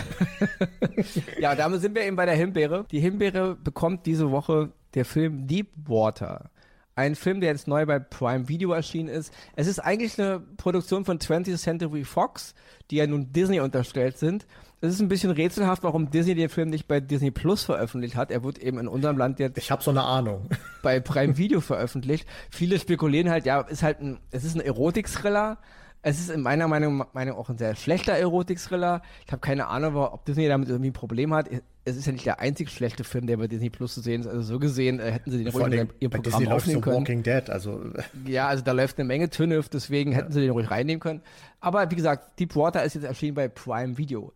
ja, 1.41 1.55
damit 1.55 1.81
sind 1.81 1.95
wir 1.95 2.05
eben 2.05 2.17
bei 2.17 2.27
der 2.27 2.37
Himbeere. 2.37 2.85
Die 2.91 3.01
Himbeere 3.01 3.55
bekommt 3.57 4.05
diese 4.05 4.31
Woche 4.31 4.73
der 4.93 5.07
Film 5.07 5.47
Deep 5.47 5.69
Water. 5.87 6.51
Ein 6.95 7.15
Film, 7.15 7.41
der 7.41 7.53
jetzt 7.53 7.69
neu 7.69 7.87
bei 7.87 7.99
Prime 8.01 8.51
Video 8.51 8.73
erschienen 8.73 9.09
ist. 9.09 9.33
Es 9.55 9.67
ist 9.67 9.79
eigentlich 9.79 10.21
eine 10.21 10.41
Produktion 10.59 11.07
von 11.07 11.19
20th 11.19 11.57
Century 11.57 12.05
Fox, 12.05 12.55
die 12.91 12.97
ja 12.97 13.07
nun 13.07 13.33
Disney 13.33 13.61
unterstellt 13.61 14.19
sind. 14.19 14.47
Es 14.83 14.93
ist 14.93 15.01
ein 15.01 15.09
bisschen 15.09 15.31
rätselhaft, 15.31 15.83
warum 15.85 16.11
Disney 16.11 16.35
den 16.35 16.51
Film 16.51 16.69
nicht 16.69 16.87
bei 16.87 17.01
Disney 17.01 17.31
Plus 17.31 17.65
veröffentlicht 17.65 18.15
hat. 18.15 18.31
Er 18.31 18.45
wird 18.45 18.59
eben 18.59 18.79
in 18.79 18.89
unserem 18.89 19.17
Land 19.17 19.39
jetzt. 19.39 19.57
Ich 19.57 19.71
habe 19.71 19.83
so 19.83 19.91
eine 19.91 20.03
Ahnung. 20.03 20.51
Bei 20.83 21.01
Prime 21.01 21.39
Video 21.39 21.61
veröffentlicht. 21.61 22.29
Viele 22.51 22.79
spekulieren 22.79 23.31
halt, 23.31 23.47
ja, 23.47 23.62
ist 23.62 23.83
halt 23.83 24.01
ein, 24.01 24.19
es 24.31 24.45
ist 24.45 24.55
ein 24.55 24.61
Erotik-Thriller. 24.61 25.59
Es 26.03 26.21
ist 26.21 26.31
in 26.31 26.43
meiner 26.43 26.69
Meinung, 26.69 27.05
Meinung 27.15 27.37
auch 27.37 27.49
ein 27.49 27.59
sehr 27.59 27.75
schlechter 27.75 28.12
Erotik-Thriller. 28.12 29.03
Ich 29.25 29.33
habe 29.33 29.41
keine 29.41 29.67
Ahnung, 29.67 29.97
ob 29.97 30.25
Disney 30.27 30.47
damit 30.47 30.69
irgendwie 30.69 30.91
ein 30.91 30.93
Problem 30.93 31.35
hat. 31.35 31.49
Es 31.85 31.97
ist 31.97 32.07
ja 32.07 32.12
nicht 32.12 32.27
der 32.27 32.39
einzig 32.39 32.71
schlechte 32.71 33.03
Film, 33.03 33.27
der 33.27 33.39
bei 33.39 33.49
Disney 33.49 33.71
Plus 33.71 33.95
zu 33.95 34.03
sehen 34.03 34.21
ist. 34.21 34.27
Also 34.27 34.43
so 34.43 34.59
gesehen 34.59 35.01
äh, 35.01 35.11
hätten 35.11 35.31
sie 35.31 35.43
den 35.43 35.49
ruhig 35.49 35.73
in 35.73 35.89
ihr 35.99 36.11
Programm 36.11 36.23
Disney 36.23 36.47
aufnehmen 36.49 36.81
können. 36.83 36.97
Walking 36.97 37.23
Dead, 37.23 37.49
also 37.49 37.81
ja, 38.27 38.47
also 38.47 38.62
da 38.62 38.73
läuft 38.73 38.99
eine 38.99 39.07
Menge 39.07 39.31
Tünnef, 39.31 39.69
deswegen 39.69 40.12
ja. 40.12 40.19
hätten 40.19 40.33
sie 40.33 40.43
den 40.43 40.51
ruhig 40.51 40.71
reinnehmen 40.71 41.01
können. 41.01 41.23
Aber 41.61 41.91
wie 41.91 41.97
gesagt, 41.97 42.39
Deep 42.39 42.55
Water 42.55 42.85
ist 42.85 42.95
jetzt 42.95 43.05
erschienen 43.05 43.35
bei 43.35 43.49
Prime 43.49 43.99
Video. 43.99 44.33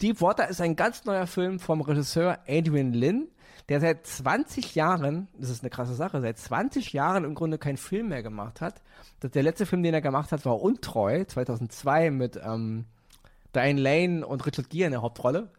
Deepwater 0.00 0.48
ist 0.48 0.60
ein 0.60 0.76
ganz 0.76 1.04
neuer 1.04 1.26
Film 1.26 1.58
vom 1.58 1.80
Regisseur 1.80 2.38
Adrian 2.46 2.92
Lin, 2.92 3.28
der 3.68 3.80
seit 3.80 4.06
20 4.06 4.74
Jahren, 4.74 5.28
das 5.38 5.50
ist 5.50 5.62
eine 5.62 5.70
krasse 5.70 5.94
Sache, 5.94 6.20
seit 6.20 6.38
20 6.38 6.92
Jahren 6.92 7.24
im 7.24 7.34
Grunde 7.34 7.58
keinen 7.58 7.76
Film 7.76 8.08
mehr 8.08 8.22
gemacht 8.22 8.60
hat. 8.60 8.82
Der 9.22 9.42
letzte 9.42 9.66
Film, 9.66 9.82
den 9.82 9.94
er 9.94 10.00
gemacht 10.00 10.32
hat, 10.32 10.44
war 10.44 10.60
Untreu, 10.60 11.24
2002 11.24 12.10
mit 12.10 12.40
ähm, 12.42 12.86
Diane 13.54 13.80
Lane 13.80 14.26
und 14.26 14.44
Richard 14.46 14.70
Gere 14.70 14.86
in 14.86 14.92
der 14.92 15.02
Hauptrolle. 15.02 15.50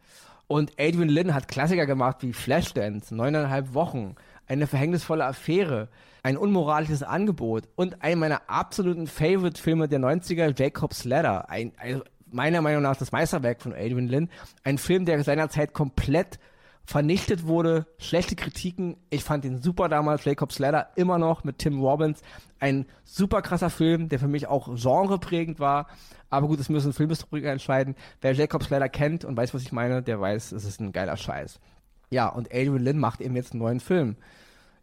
Und 0.47 0.73
Adrian 0.77 1.07
Lin 1.07 1.33
hat 1.33 1.47
Klassiker 1.47 1.85
gemacht 1.85 2.17
wie 2.21 2.33
Flashdance, 2.33 3.15
neuneinhalb 3.15 3.73
Wochen, 3.73 4.15
eine 4.47 4.67
verhängnisvolle 4.67 5.25
Affäre, 5.25 5.87
ein 6.23 6.35
unmoralisches 6.35 7.03
Angebot 7.03 7.69
und 7.75 8.03
einen 8.03 8.19
meiner 8.19 8.49
absoluten 8.49 9.07
Favorite-Filme 9.07 9.87
der 9.87 9.99
90er, 9.99 10.53
Jacob's 10.57 11.05
Ladder. 11.05 11.49
Ein, 11.49 11.71
ein 11.77 12.01
meiner 12.31 12.61
Meinung 12.61 12.83
nach 12.83 12.97
das 12.97 13.11
Meisterwerk 13.11 13.61
von 13.61 13.73
Adrian 13.73 14.07
Lin. 14.07 14.29
Ein 14.63 14.77
Film, 14.77 15.05
der 15.05 15.23
seinerzeit 15.23 15.73
komplett 15.73 16.39
vernichtet 16.85 17.45
wurde, 17.45 17.85
schlechte 17.99 18.35
Kritiken. 18.35 18.97
Ich 19.09 19.23
fand 19.23 19.45
ihn 19.45 19.61
super 19.61 19.87
damals, 19.87 20.25
Jacob's 20.25 20.59
Ladder, 20.59 20.89
immer 20.95 21.17
noch 21.17 21.43
mit 21.43 21.59
Tim 21.59 21.79
Robbins. 21.79 22.21
Ein 22.59 22.85
super 23.03 23.41
krasser 23.41 23.69
Film, 23.69 24.09
der 24.09 24.19
für 24.19 24.27
mich 24.27 24.47
auch 24.47 24.67
genreprägend 24.75 25.59
war. 25.59 25.87
Aber 26.29 26.47
gut, 26.47 26.59
es 26.59 26.69
müssen 26.69 26.93
Filmhistoriker 26.93 27.51
entscheiden. 27.51 27.95
Wer 28.21 28.33
Jacob's 28.33 28.69
Ladder 28.69 28.89
kennt 28.89 29.25
und 29.25 29.37
weiß, 29.37 29.53
was 29.53 29.61
ich 29.61 29.71
meine, 29.71 30.01
der 30.01 30.19
weiß, 30.19 30.51
es 30.51 30.65
ist 30.65 30.79
ein 30.79 30.91
geiler 30.91 31.17
Scheiß. 31.17 31.59
Ja, 32.09 32.27
und 32.27 32.49
Adrian 32.49 32.79
Lin 32.79 32.99
macht 32.99 33.21
eben 33.21 33.35
jetzt 33.35 33.53
einen 33.53 33.61
neuen 33.61 33.79
Film. 33.79 34.17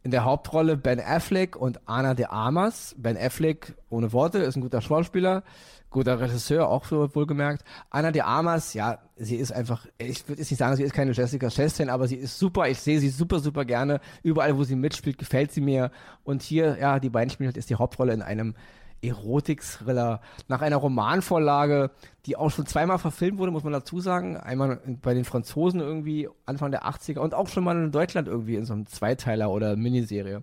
In 0.03 0.11
der 0.11 0.25
Hauptrolle 0.25 0.77
Ben 0.77 1.01
Affleck 1.01 1.57
und 1.57 1.81
Anna 1.87 2.15
de 2.15 2.27
Armas. 2.27 2.95
Ben 2.99 3.17
Affleck, 3.17 3.75
ohne 3.91 4.13
Worte, 4.13 4.39
ist 4.39 4.57
ein 4.57 4.63
guter 4.63 4.81
Schauspieler 4.81 5.43
guter 5.91 6.21
Regisseur, 6.21 6.69
auch 6.69 6.91
wohlgemerkt. 6.91 7.65
Anna 7.91 8.11
de 8.11 8.23
Armas, 8.23 8.75
ja, 8.75 8.99
sie 9.17 9.37
ist 9.37 9.53
einfach, 9.53 9.87
ich 9.99 10.29
würde 10.29 10.41
jetzt 10.41 10.51
nicht 10.51 10.59
sagen, 10.59 10.77
sie 10.77 10.83
ist 10.83 10.93
keine 10.93 11.13
Jessica 11.13 11.49
Chastain, 11.49 11.89
aber 11.89 12.07
sie 12.07 12.17
ist 12.17 12.39
super. 12.39 12.69
Ich 12.69 12.81
sehe 12.81 13.01
sie 13.01 13.09
super, 13.09 13.41
super 13.41 13.65
gerne. 13.65 14.01
Überall, 14.23 14.57
wo 14.57 14.65
sie 14.65 14.77
mitspielt, 14.77 15.19
gefällt 15.19 15.53
sie 15.53 15.61
mir. 15.61 15.91
Und 16.25 16.43
hier, 16.43 16.79
ja, 16.79 16.99
die 17.01 17.11
beiden 17.11 17.31
spielen 17.31 17.49
halt 17.49 17.57
ist 17.57 17.71
die 17.71 17.77
Hauptrolle 17.77 18.13
in 18.13 18.23
einem 18.23 18.55
Erotik-Thriller 19.03 20.21
nach 20.49 20.61
einer 20.61 20.77
Romanvorlage, 20.77 21.91
die 22.27 22.37
auch 22.37 22.51
schon 22.51 22.67
zweimal 22.67 22.99
verfilmt 22.99 23.39
wurde, 23.39 23.53
muss 23.53 23.65
man 23.65 23.73
dazu 23.73 24.01
sagen. 24.01 24.37
Einmal 24.37 24.81
bei 25.03 25.15
den 25.15 25.25
Franzosen 25.25 25.81
irgendwie 25.81 26.29
Anfang 26.47 26.71
der 26.71 26.85
80er 26.85 27.21
und 27.21 27.35
auch 27.35 27.49
schon 27.49 27.65
mal 27.65 27.77
in 27.77 27.93
Deutschland 27.93 28.29
irgendwie 28.29 28.57
in 28.57 28.65
so 28.65 28.73
einem 28.75 28.87
Zweiteiler 28.87 29.51
oder 29.51 29.77
Miniserie 29.77 30.43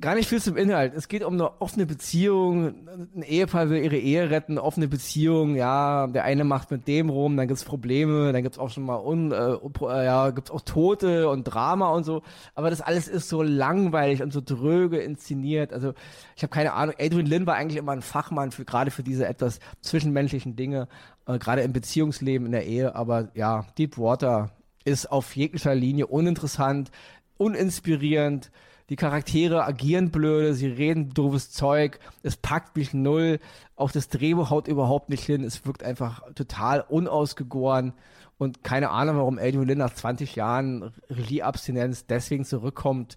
gar 0.00 0.14
nicht 0.14 0.28
viel 0.28 0.40
zum 0.40 0.56
Inhalt. 0.56 0.94
Es 0.94 1.06
geht 1.06 1.22
um 1.22 1.34
eine 1.34 1.60
offene 1.60 1.86
Beziehung. 1.86 2.86
Ein 3.14 3.22
Ehepaar 3.22 3.68
will 3.68 3.82
ihre 3.82 3.98
Ehe 3.98 4.30
retten, 4.30 4.58
offene 4.58 4.88
Beziehung. 4.88 5.54
Ja, 5.54 6.06
der 6.06 6.24
eine 6.24 6.44
macht 6.44 6.70
mit 6.70 6.88
dem 6.88 7.10
rum, 7.10 7.36
dann 7.36 7.46
gibt's 7.46 7.64
Probleme, 7.64 8.32
dann 8.32 8.42
gibt's 8.42 8.58
auch 8.58 8.70
schon 8.70 8.84
mal 8.84 8.96
un, 8.96 9.32
äh, 9.32 9.52
äh, 9.52 10.04
ja, 10.04 10.30
gibt's 10.30 10.50
auch 10.50 10.62
Tote 10.62 11.28
und 11.28 11.44
Drama 11.44 11.90
und 11.90 12.04
so. 12.04 12.22
Aber 12.54 12.70
das 12.70 12.80
alles 12.80 13.06
ist 13.06 13.28
so 13.28 13.42
langweilig 13.42 14.22
und 14.22 14.32
so 14.32 14.40
dröge 14.40 14.98
inszeniert. 14.98 15.72
Also 15.72 15.92
ich 16.36 16.42
habe 16.42 16.52
keine 16.52 16.72
Ahnung. 16.72 16.94
Adrian 16.98 17.26
Lin 17.26 17.46
war 17.46 17.54
eigentlich 17.54 17.78
immer 17.78 17.92
ein 17.92 18.02
Fachmann 18.02 18.50
für 18.50 18.64
gerade 18.64 18.90
für 18.90 19.02
diese 19.02 19.26
etwas 19.26 19.60
zwischenmenschlichen 19.82 20.56
Dinge, 20.56 20.88
äh, 21.26 21.38
gerade 21.38 21.62
im 21.62 21.72
Beziehungsleben 21.72 22.46
in 22.46 22.52
der 22.52 22.66
Ehe. 22.66 22.94
Aber 22.94 23.28
ja, 23.34 23.66
Deep 23.78 23.98
Water 23.98 24.50
ist 24.84 25.12
auf 25.12 25.36
jeglicher 25.36 25.74
Linie 25.74 26.06
uninteressant, 26.06 26.90
uninspirierend 27.36 28.50
die 28.92 28.96
Charaktere 28.96 29.64
agieren 29.64 30.10
blöde, 30.10 30.52
sie 30.52 30.66
reden 30.66 31.14
doofes 31.14 31.50
Zeug, 31.50 31.98
es 32.22 32.36
packt 32.36 32.76
mich 32.76 32.92
null, 32.92 33.38
auch 33.74 33.90
das 33.90 34.10
Drehbuch 34.10 34.50
haut 34.50 34.68
überhaupt 34.68 35.08
nicht 35.08 35.24
hin, 35.24 35.44
es 35.44 35.64
wirkt 35.64 35.82
einfach 35.82 36.20
total 36.34 36.82
unausgegoren 36.82 37.94
und 38.36 38.62
keine 38.62 38.90
Ahnung, 38.90 39.16
warum 39.16 39.38
Adrian 39.38 39.66
Lin 39.66 39.78
nach 39.78 39.94
20 39.94 40.36
Jahren 40.36 40.92
Regieabstinenz 41.08 42.04
deswegen 42.04 42.44
zurückkommt. 42.44 43.16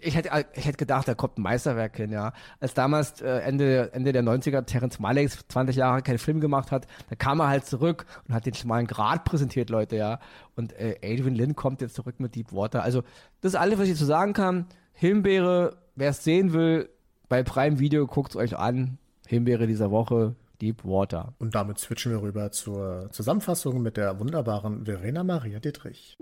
Ich 0.00 0.14
hätte, 0.14 0.30
ich 0.54 0.64
hätte 0.64 0.76
gedacht, 0.76 1.08
da 1.08 1.14
kommt 1.14 1.38
ein 1.38 1.42
Meisterwerk 1.42 1.96
hin, 1.96 2.12
ja. 2.12 2.32
Als 2.60 2.74
damals 2.74 3.20
äh, 3.20 3.38
Ende, 3.38 3.92
Ende 3.94 4.12
der 4.12 4.22
90er 4.22 4.64
Terence 4.64 5.00
Malick 5.00 5.30
20 5.48 5.74
Jahre 5.74 6.02
keinen 6.02 6.18
Film 6.18 6.40
gemacht 6.40 6.70
hat, 6.70 6.86
da 7.10 7.16
kam 7.16 7.40
er 7.40 7.48
halt 7.48 7.66
zurück 7.66 8.06
und 8.28 8.34
hat 8.34 8.46
den 8.46 8.54
schmalen 8.54 8.86
Grad 8.86 9.24
präsentiert, 9.24 9.70
Leute, 9.70 9.96
ja. 9.96 10.20
Und 10.54 10.72
äh, 10.74 11.00
Adrian 11.02 11.34
Lin 11.34 11.56
kommt 11.56 11.80
jetzt 11.80 11.96
zurück 11.96 12.20
mit 12.20 12.36
Deep 12.36 12.52
Water. 12.52 12.84
Also, 12.84 13.02
das 13.40 13.54
ist 13.54 13.58
alles, 13.58 13.80
was 13.80 13.88
ich 13.88 13.96
zu 13.96 14.04
sagen 14.04 14.34
kann. 14.34 14.66
Himbeere, 14.98 15.76
wer 15.94 16.08
es 16.08 16.24
sehen 16.24 16.54
will, 16.54 16.88
bei 17.28 17.42
Prime 17.42 17.78
Video 17.78 18.06
guckt 18.06 18.30
es 18.30 18.36
euch 18.36 18.56
an. 18.56 18.96
Himbeere 19.26 19.66
dieser 19.66 19.90
Woche, 19.90 20.36
Deep 20.62 20.86
Water. 20.86 21.34
Und 21.38 21.54
damit 21.54 21.78
switchen 21.78 22.12
wir 22.12 22.22
rüber 22.22 22.50
zur 22.50 23.10
Zusammenfassung 23.12 23.82
mit 23.82 23.98
der 23.98 24.18
wunderbaren 24.18 24.86
Verena 24.86 25.22
Maria 25.22 25.60
Dietrich. 25.60 26.16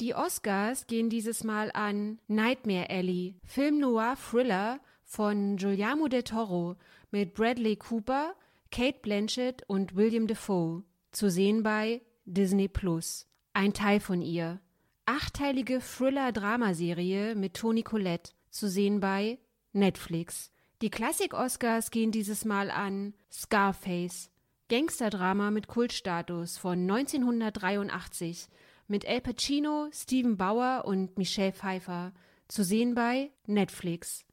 Die 0.00 0.14
Oscars 0.14 0.86
gehen 0.86 1.08
dieses 1.08 1.42
Mal 1.42 1.70
an 1.72 2.18
Nightmare 2.28 2.90
Alley, 2.90 3.36
Film 3.44 3.80
Noir 3.80 4.16
Thriller 4.30 4.78
von 5.04 5.56
Giuliano 5.56 6.08
del 6.08 6.22
Toro 6.22 6.76
mit 7.10 7.32
Bradley 7.32 7.76
Cooper, 7.76 8.34
Kate 8.70 8.98
Blanchett 9.00 9.62
und 9.68 9.96
William 9.96 10.26
Defoe. 10.26 10.82
Zu 11.12 11.30
sehen 11.30 11.62
bei 11.62 12.02
Disney 12.26 12.68
Plus. 12.68 13.26
Ein 13.56 13.72
Teil 13.72 14.00
von 14.00 14.20
ihr. 14.20 14.60
Achteilige 15.06 15.78
Thriller-Dramaserie 15.78 17.36
mit 17.36 17.54
Toni 17.54 17.84
Collette, 17.84 18.32
zu 18.50 18.68
sehen 18.68 18.98
bei 18.98 19.38
Netflix. 19.72 20.50
Die 20.82 20.90
Klassik-Oscars 20.90 21.92
gehen 21.92 22.10
dieses 22.10 22.44
Mal 22.44 22.68
an 22.72 23.14
Scarface, 23.30 24.28
Gangsterdrama 24.68 25.52
mit 25.52 25.68
Kultstatus 25.68 26.58
von 26.58 26.80
1983 26.80 28.48
mit 28.88 29.06
Al 29.06 29.20
Pacino, 29.20 29.88
Steven 29.92 30.36
Bauer 30.36 30.82
und 30.84 31.16
Michelle 31.16 31.52
Pfeiffer, 31.52 32.12
zu 32.48 32.64
sehen 32.64 32.96
bei 32.96 33.30
Netflix. 33.46 34.24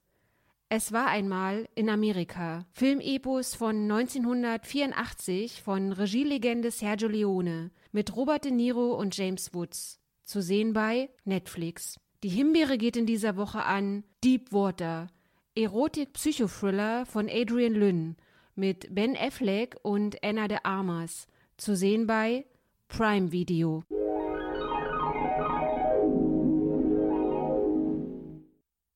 Es 0.74 0.94
war 0.94 1.08
einmal 1.08 1.68
in 1.76 1.90
Amerika. 1.90 2.66
Filmepos 2.72 3.56
von 3.56 3.92
1984 3.92 5.62
von 5.62 5.92
Regielegende 5.92 6.72
Sergio 6.72 7.10
Leone 7.10 7.72
mit 7.92 8.16
Robert 8.16 8.46
De 8.46 8.54
Niro 8.54 8.94
und 8.94 9.18
James 9.18 9.54
Woods. 9.54 10.00
Zu 10.24 10.42
sehen 10.42 10.72
bei 10.72 11.10
Netflix. 11.26 12.00
Die 12.24 12.30
Himbeere 12.30 12.78
geht 12.78 12.96
in 12.96 13.06
dieser 13.06 13.36
Woche 13.36 13.66
an 13.66 14.06
Deep 14.24 14.54
Water. 14.54 15.08
Erotik-Psychothriller 15.56 17.06
von 17.06 17.28
Adrian 17.30 17.74
Lynn 17.74 18.16
mit 18.56 18.96
Ben 18.96 19.18
Affleck 19.18 19.76
und 19.82 20.24
Anna 20.24 20.48
de 20.48 20.60
Armas. 20.64 21.28
Zu 21.58 21.76
sehen 21.76 22.08
bei 22.08 22.46
Prime 22.88 23.34
Video. 23.34 23.84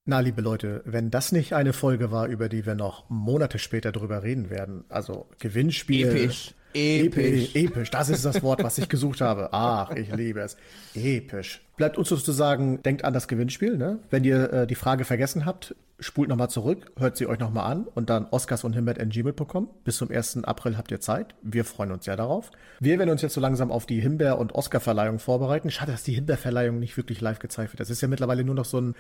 Na, 0.08 0.20
liebe 0.20 0.42
Leute, 0.42 0.84
wenn 0.86 1.10
das 1.10 1.32
nicht 1.32 1.54
eine 1.54 1.74
Folge 1.74 2.12
war, 2.12 2.28
über 2.28 2.48
die 2.48 2.68
wir 2.68 2.76
noch 2.76 3.10
Monate 3.10 3.58
später 3.58 3.92
drüber 3.92 4.22
reden 4.22 4.52
werden, 4.52 4.86
also 4.88 5.26
Gewinnspiel. 5.40 6.08
Episch. 6.08 6.54
Episch. 6.76 7.56
Episch, 7.56 7.90
das 7.90 8.10
ist 8.10 8.24
das 8.24 8.44
Wort, 8.44 8.62
was 8.64 8.78
ich 8.78 8.88
gesucht 8.88 9.22
habe. 9.22 9.50
Ach, 9.52 9.90
ich 9.96 10.14
liebe 10.14 10.42
es. 10.42 10.58
Episch. 10.94 11.62
Bleibt 11.76 11.98
uns 11.98 12.10
sozusagen, 12.10 12.84
denkt 12.84 13.04
an 13.04 13.14
das 13.14 13.28
Gewinnspiel. 13.28 13.78
Ne? 13.78 13.98
Wenn 14.12 14.24
ihr 14.26 14.54
äh, 14.54 14.68
die 14.68 14.76
Frage 14.76 15.06
vergessen 15.06 15.44
habt, 15.44 15.74
spult 16.00 16.30
nochmal 16.30 16.50
zurück, 16.50 16.92
hört 17.00 17.18
sie 17.18 17.26
euch 17.26 17.40
nochmal 17.40 17.72
an 17.72 17.86
und 17.86 18.12
dann 18.12 18.28
oscars 18.30 18.64
und 18.64 18.74
himbert.gmail.com. 18.74 19.70
Bis 19.86 19.98
zum 19.98 20.12
1. 20.12 20.44
April 20.44 20.78
habt 20.78 20.92
ihr 20.92 21.00
Zeit. 21.00 21.34
Wir 21.42 21.66
freuen 21.66 21.92
uns 21.92 22.06
ja 22.06 22.16
darauf. 22.16 22.52
Wir 22.80 23.00
werden 23.00 23.10
uns 23.10 23.24
jetzt 23.24 23.34
so 23.34 23.42
langsam 23.42 23.72
auf 23.72 23.86
die 23.86 24.02
Himbeer- 24.02 24.38
und 24.38 24.54
Oscar-Verleihung 24.54 25.18
vorbereiten. 25.18 25.72
Schade, 25.72 25.94
dass 25.94 26.04
die 26.04 26.14
Himbeer-Verleihung 26.14 26.80
nicht 26.80 26.96
wirklich 26.96 27.22
live 27.22 27.40
gezeigt 27.40 27.74
wird. 27.74 27.80
Das 27.80 27.90
ist 27.90 28.02
ja 28.02 28.08
mittlerweile 28.08 28.44
nur 28.44 28.56
noch 28.56 28.66
so 28.66 28.80
ein 28.80 28.96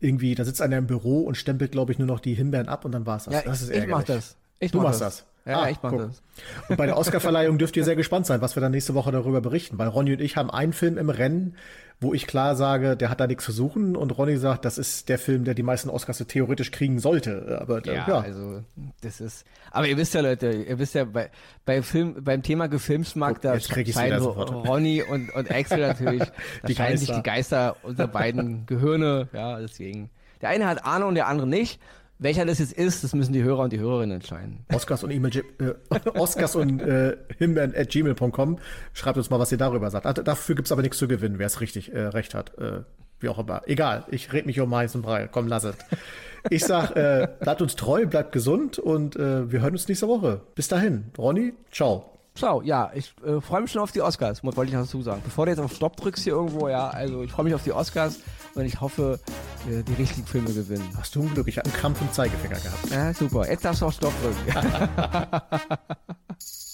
irgendwie, 0.00 0.34
da 0.34 0.44
sitzt 0.44 0.60
einer 0.60 0.78
im 0.78 0.86
Büro 0.86 1.22
und 1.22 1.36
stempelt, 1.36 1.72
glaube 1.72 1.92
ich, 1.92 1.98
nur 1.98 2.08
noch 2.08 2.20
die 2.20 2.34
Himbeeren 2.34 2.68
ab 2.68 2.84
und 2.84 2.92
dann 2.92 3.06
war 3.06 3.16
es 3.16 3.24
das. 3.24 3.34
Ja, 3.34 3.42
das 3.42 3.62
ist 3.62 3.70
ich 3.70 3.86
mach 3.86 4.02
das. 4.02 4.36
Ich 4.58 4.72
du 4.72 4.78
mach 4.78 4.84
machst 4.84 5.00
das. 5.00 5.24
Ja, 5.46 5.62
Ah, 5.62 5.68
ich 5.68 5.78
guck. 5.80 5.98
das. 5.98 6.22
Und 6.68 6.76
bei 6.76 6.86
der 6.86 6.96
Oscarverleihung 6.96 7.58
dürft 7.58 7.76
ihr 7.76 7.84
sehr 7.84 7.96
gespannt 7.96 8.26
sein, 8.26 8.40
was 8.40 8.56
wir 8.56 8.60
dann 8.60 8.72
nächste 8.72 8.94
Woche 8.94 9.12
darüber 9.12 9.40
berichten, 9.40 9.76
weil 9.78 9.88
Ronny 9.88 10.12
und 10.14 10.20
ich 10.20 10.36
haben 10.36 10.50
einen 10.50 10.72
Film 10.72 10.96
im 10.96 11.10
Rennen, 11.10 11.56
wo 12.00 12.12
ich 12.12 12.26
klar 12.26 12.56
sage, 12.56 12.96
der 12.96 13.08
hat 13.10 13.20
da 13.20 13.26
nichts 13.26 13.44
zu 13.44 13.52
suchen 13.52 13.94
und 13.94 14.10
Ronny 14.18 14.36
sagt, 14.36 14.64
das 14.64 14.78
ist 14.78 15.08
der 15.08 15.18
Film, 15.18 15.44
der 15.44 15.54
die 15.54 15.62
meisten 15.62 15.90
Oscars 15.90 16.18
theoretisch 16.26 16.70
kriegen 16.70 16.98
sollte. 16.98 17.58
Aber 17.60 17.78
äh, 17.86 17.94
Ja, 17.94 18.08
ja, 18.08 18.18
also 18.20 18.62
das 19.02 19.20
ist. 19.20 19.44
Aber 19.70 19.86
ihr 19.86 19.96
wisst 19.96 20.14
ja, 20.14 20.20
Leute, 20.22 20.50
ihr 20.50 20.78
wisst 20.78 20.94
ja, 20.94 21.04
bei, 21.04 21.30
bei 21.64 21.82
Film, 21.82 22.24
beim 22.24 22.42
Thema 22.42 22.66
Gefilmsmarkt, 22.66 23.42
Guck, 23.42 23.42
da 23.42 23.54
sofort. 24.20 24.50
Ronny 24.68 25.02
und, 25.02 25.30
und 25.34 25.50
Axel 25.50 25.78
natürlich, 25.78 26.22
da 26.62 26.68
Die 26.68 26.74
scheiden 26.74 26.98
sich 26.98 27.08
Geister. 27.08 27.22
die 27.22 27.22
Geister 27.22 27.76
unserer 27.82 28.08
beiden 28.08 28.66
Gehirne, 28.66 29.28
ja, 29.32 29.58
deswegen. 29.60 30.10
Der 30.40 30.48
eine 30.48 30.66
hat 30.66 30.84
Ahnung 30.84 31.10
und 31.10 31.14
der 31.14 31.28
andere 31.28 31.46
nicht. 31.46 31.80
Welcher 32.18 32.44
das 32.46 32.60
jetzt 32.60 32.72
ist, 32.72 33.02
das 33.02 33.12
müssen 33.12 33.32
die 33.32 33.42
Hörer 33.42 33.64
und 33.64 33.72
die 33.72 33.80
Hörerinnen 33.80 34.16
entscheiden. 34.16 34.64
Oscars 34.72 35.02
und 35.02 35.10
E-Mail, 35.10 35.44
äh, 35.58 36.08
Oscars 36.18 36.54
und 36.54 36.80
äh, 36.80 37.16
Himbeeren 37.38 37.74
at 37.76 37.90
gmail.com. 37.90 38.58
Schreibt 38.92 39.18
uns 39.18 39.30
mal, 39.30 39.40
was 39.40 39.50
ihr 39.50 39.58
darüber 39.58 39.90
sagt. 39.90 40.06
Ah, 40.06 40.12
dafür 40.12 40.54
gibt's 40.54 40.70
aber 40.70 40.82
nichts 40.82 40.98
zu 40.98 41.08
gewinnen, 41.08 41.38
wer 41.38 41.46
es 41.46 41.60
richtig 41.60 41.92
äh, 41.92 42.00
recht 42.00 42.34
hat. 42.34 42.56
Äh, 42.58 42.82
wie 43.20 43.28
auch 43.28 43.38
immer. 43.38 43.62
Egal, 43.66 44.04
ich 44.10 44.32
red 44.32 44.46
mich 44.46 44.60
um 44.60 44.74
heißen 44.74 45.02
Brei. 45.02 45.28
Komm, 45.30 45.48
lass 45.48 45.64
es. 45.64 45.76
Ich 46.50 46.64
sag, 46.64 46.94
äh, 46.94 47.28
bleibt 47.40 47.62
uns 47.62 47.74
treu, 47.74 48.06
bleibt 48.06 48.32
gesund 48.32 48.78
und 48.78 49.16
äh, 49.16 49.50
wir 49.50 49.62
hören 49.62 49.72
uns 49.72 49.88
nächste 49.88 50.08
Woche. 50.08 50.42
Bis 50.54 50.68
dahin. 50.68 51.06
Ronny, 51.16 51.54
ciao. 51.72 52.10
So, 52.36 52.62
ja, 52.62 52.90
ich 52.94 53.14
äh, 53.24 53.40
freue 53.40 53.62
mich 53.62 53.70
schon 53.70 53.80
auf 53.80 53.92
die 53.92 54.02
Oscars, 54.02 54.42
wollte 54.42 54.64
ich 54.64 54.72
noch 54.72 54.82
dazu 54.82 55.02
sagen. 55.02 55.22
Bevor 55.24 55.46
du 55.46 55.52
jetzt 55.52 55.60
auf 55.60 55.72
Stopp 55.72 55.96
drückst 55.96 56.24
hier 56.24 56.34
irgendwo, 56.34 56.68
ja, 56.68 56.88
also 56.88 57.22
ich 57.22 57.30
freue 57.30 57.44
mich 57.44 57.54
auf 57.54 57.62
die 57.62 57.72
Oscars 57.72 58.18
und 58.54 58.64
ich 58.64 58.80
hoffe, 58.80 59.20
äh, 59.68 59.82
die 59.82 59.94
richtigen 59.94 60.26
Filme 60.26 60.52
gewinnen. 60.52 60.88
Hast 60.96 61.14
du 61.14 61.22
ein 61.22 61.32
Glück, 61.32 61.48
ich 61.48 61.58
habe 61.58 61.68
einen 61.68 61.78
Krampf 61.78 62.00
im 62.00 62.12
Zeigefinger 62.12 62.58
gehabt. 62.60 62.90
Ja, 62.90 63.12
super. 63.12 63.48
Jetzt 63.48 63.64
darfst 63.64 63.82
du 63.82 63.86
auf 63.86 63.94
Stopp 63.94 64.12
drücken. 64.22 64.58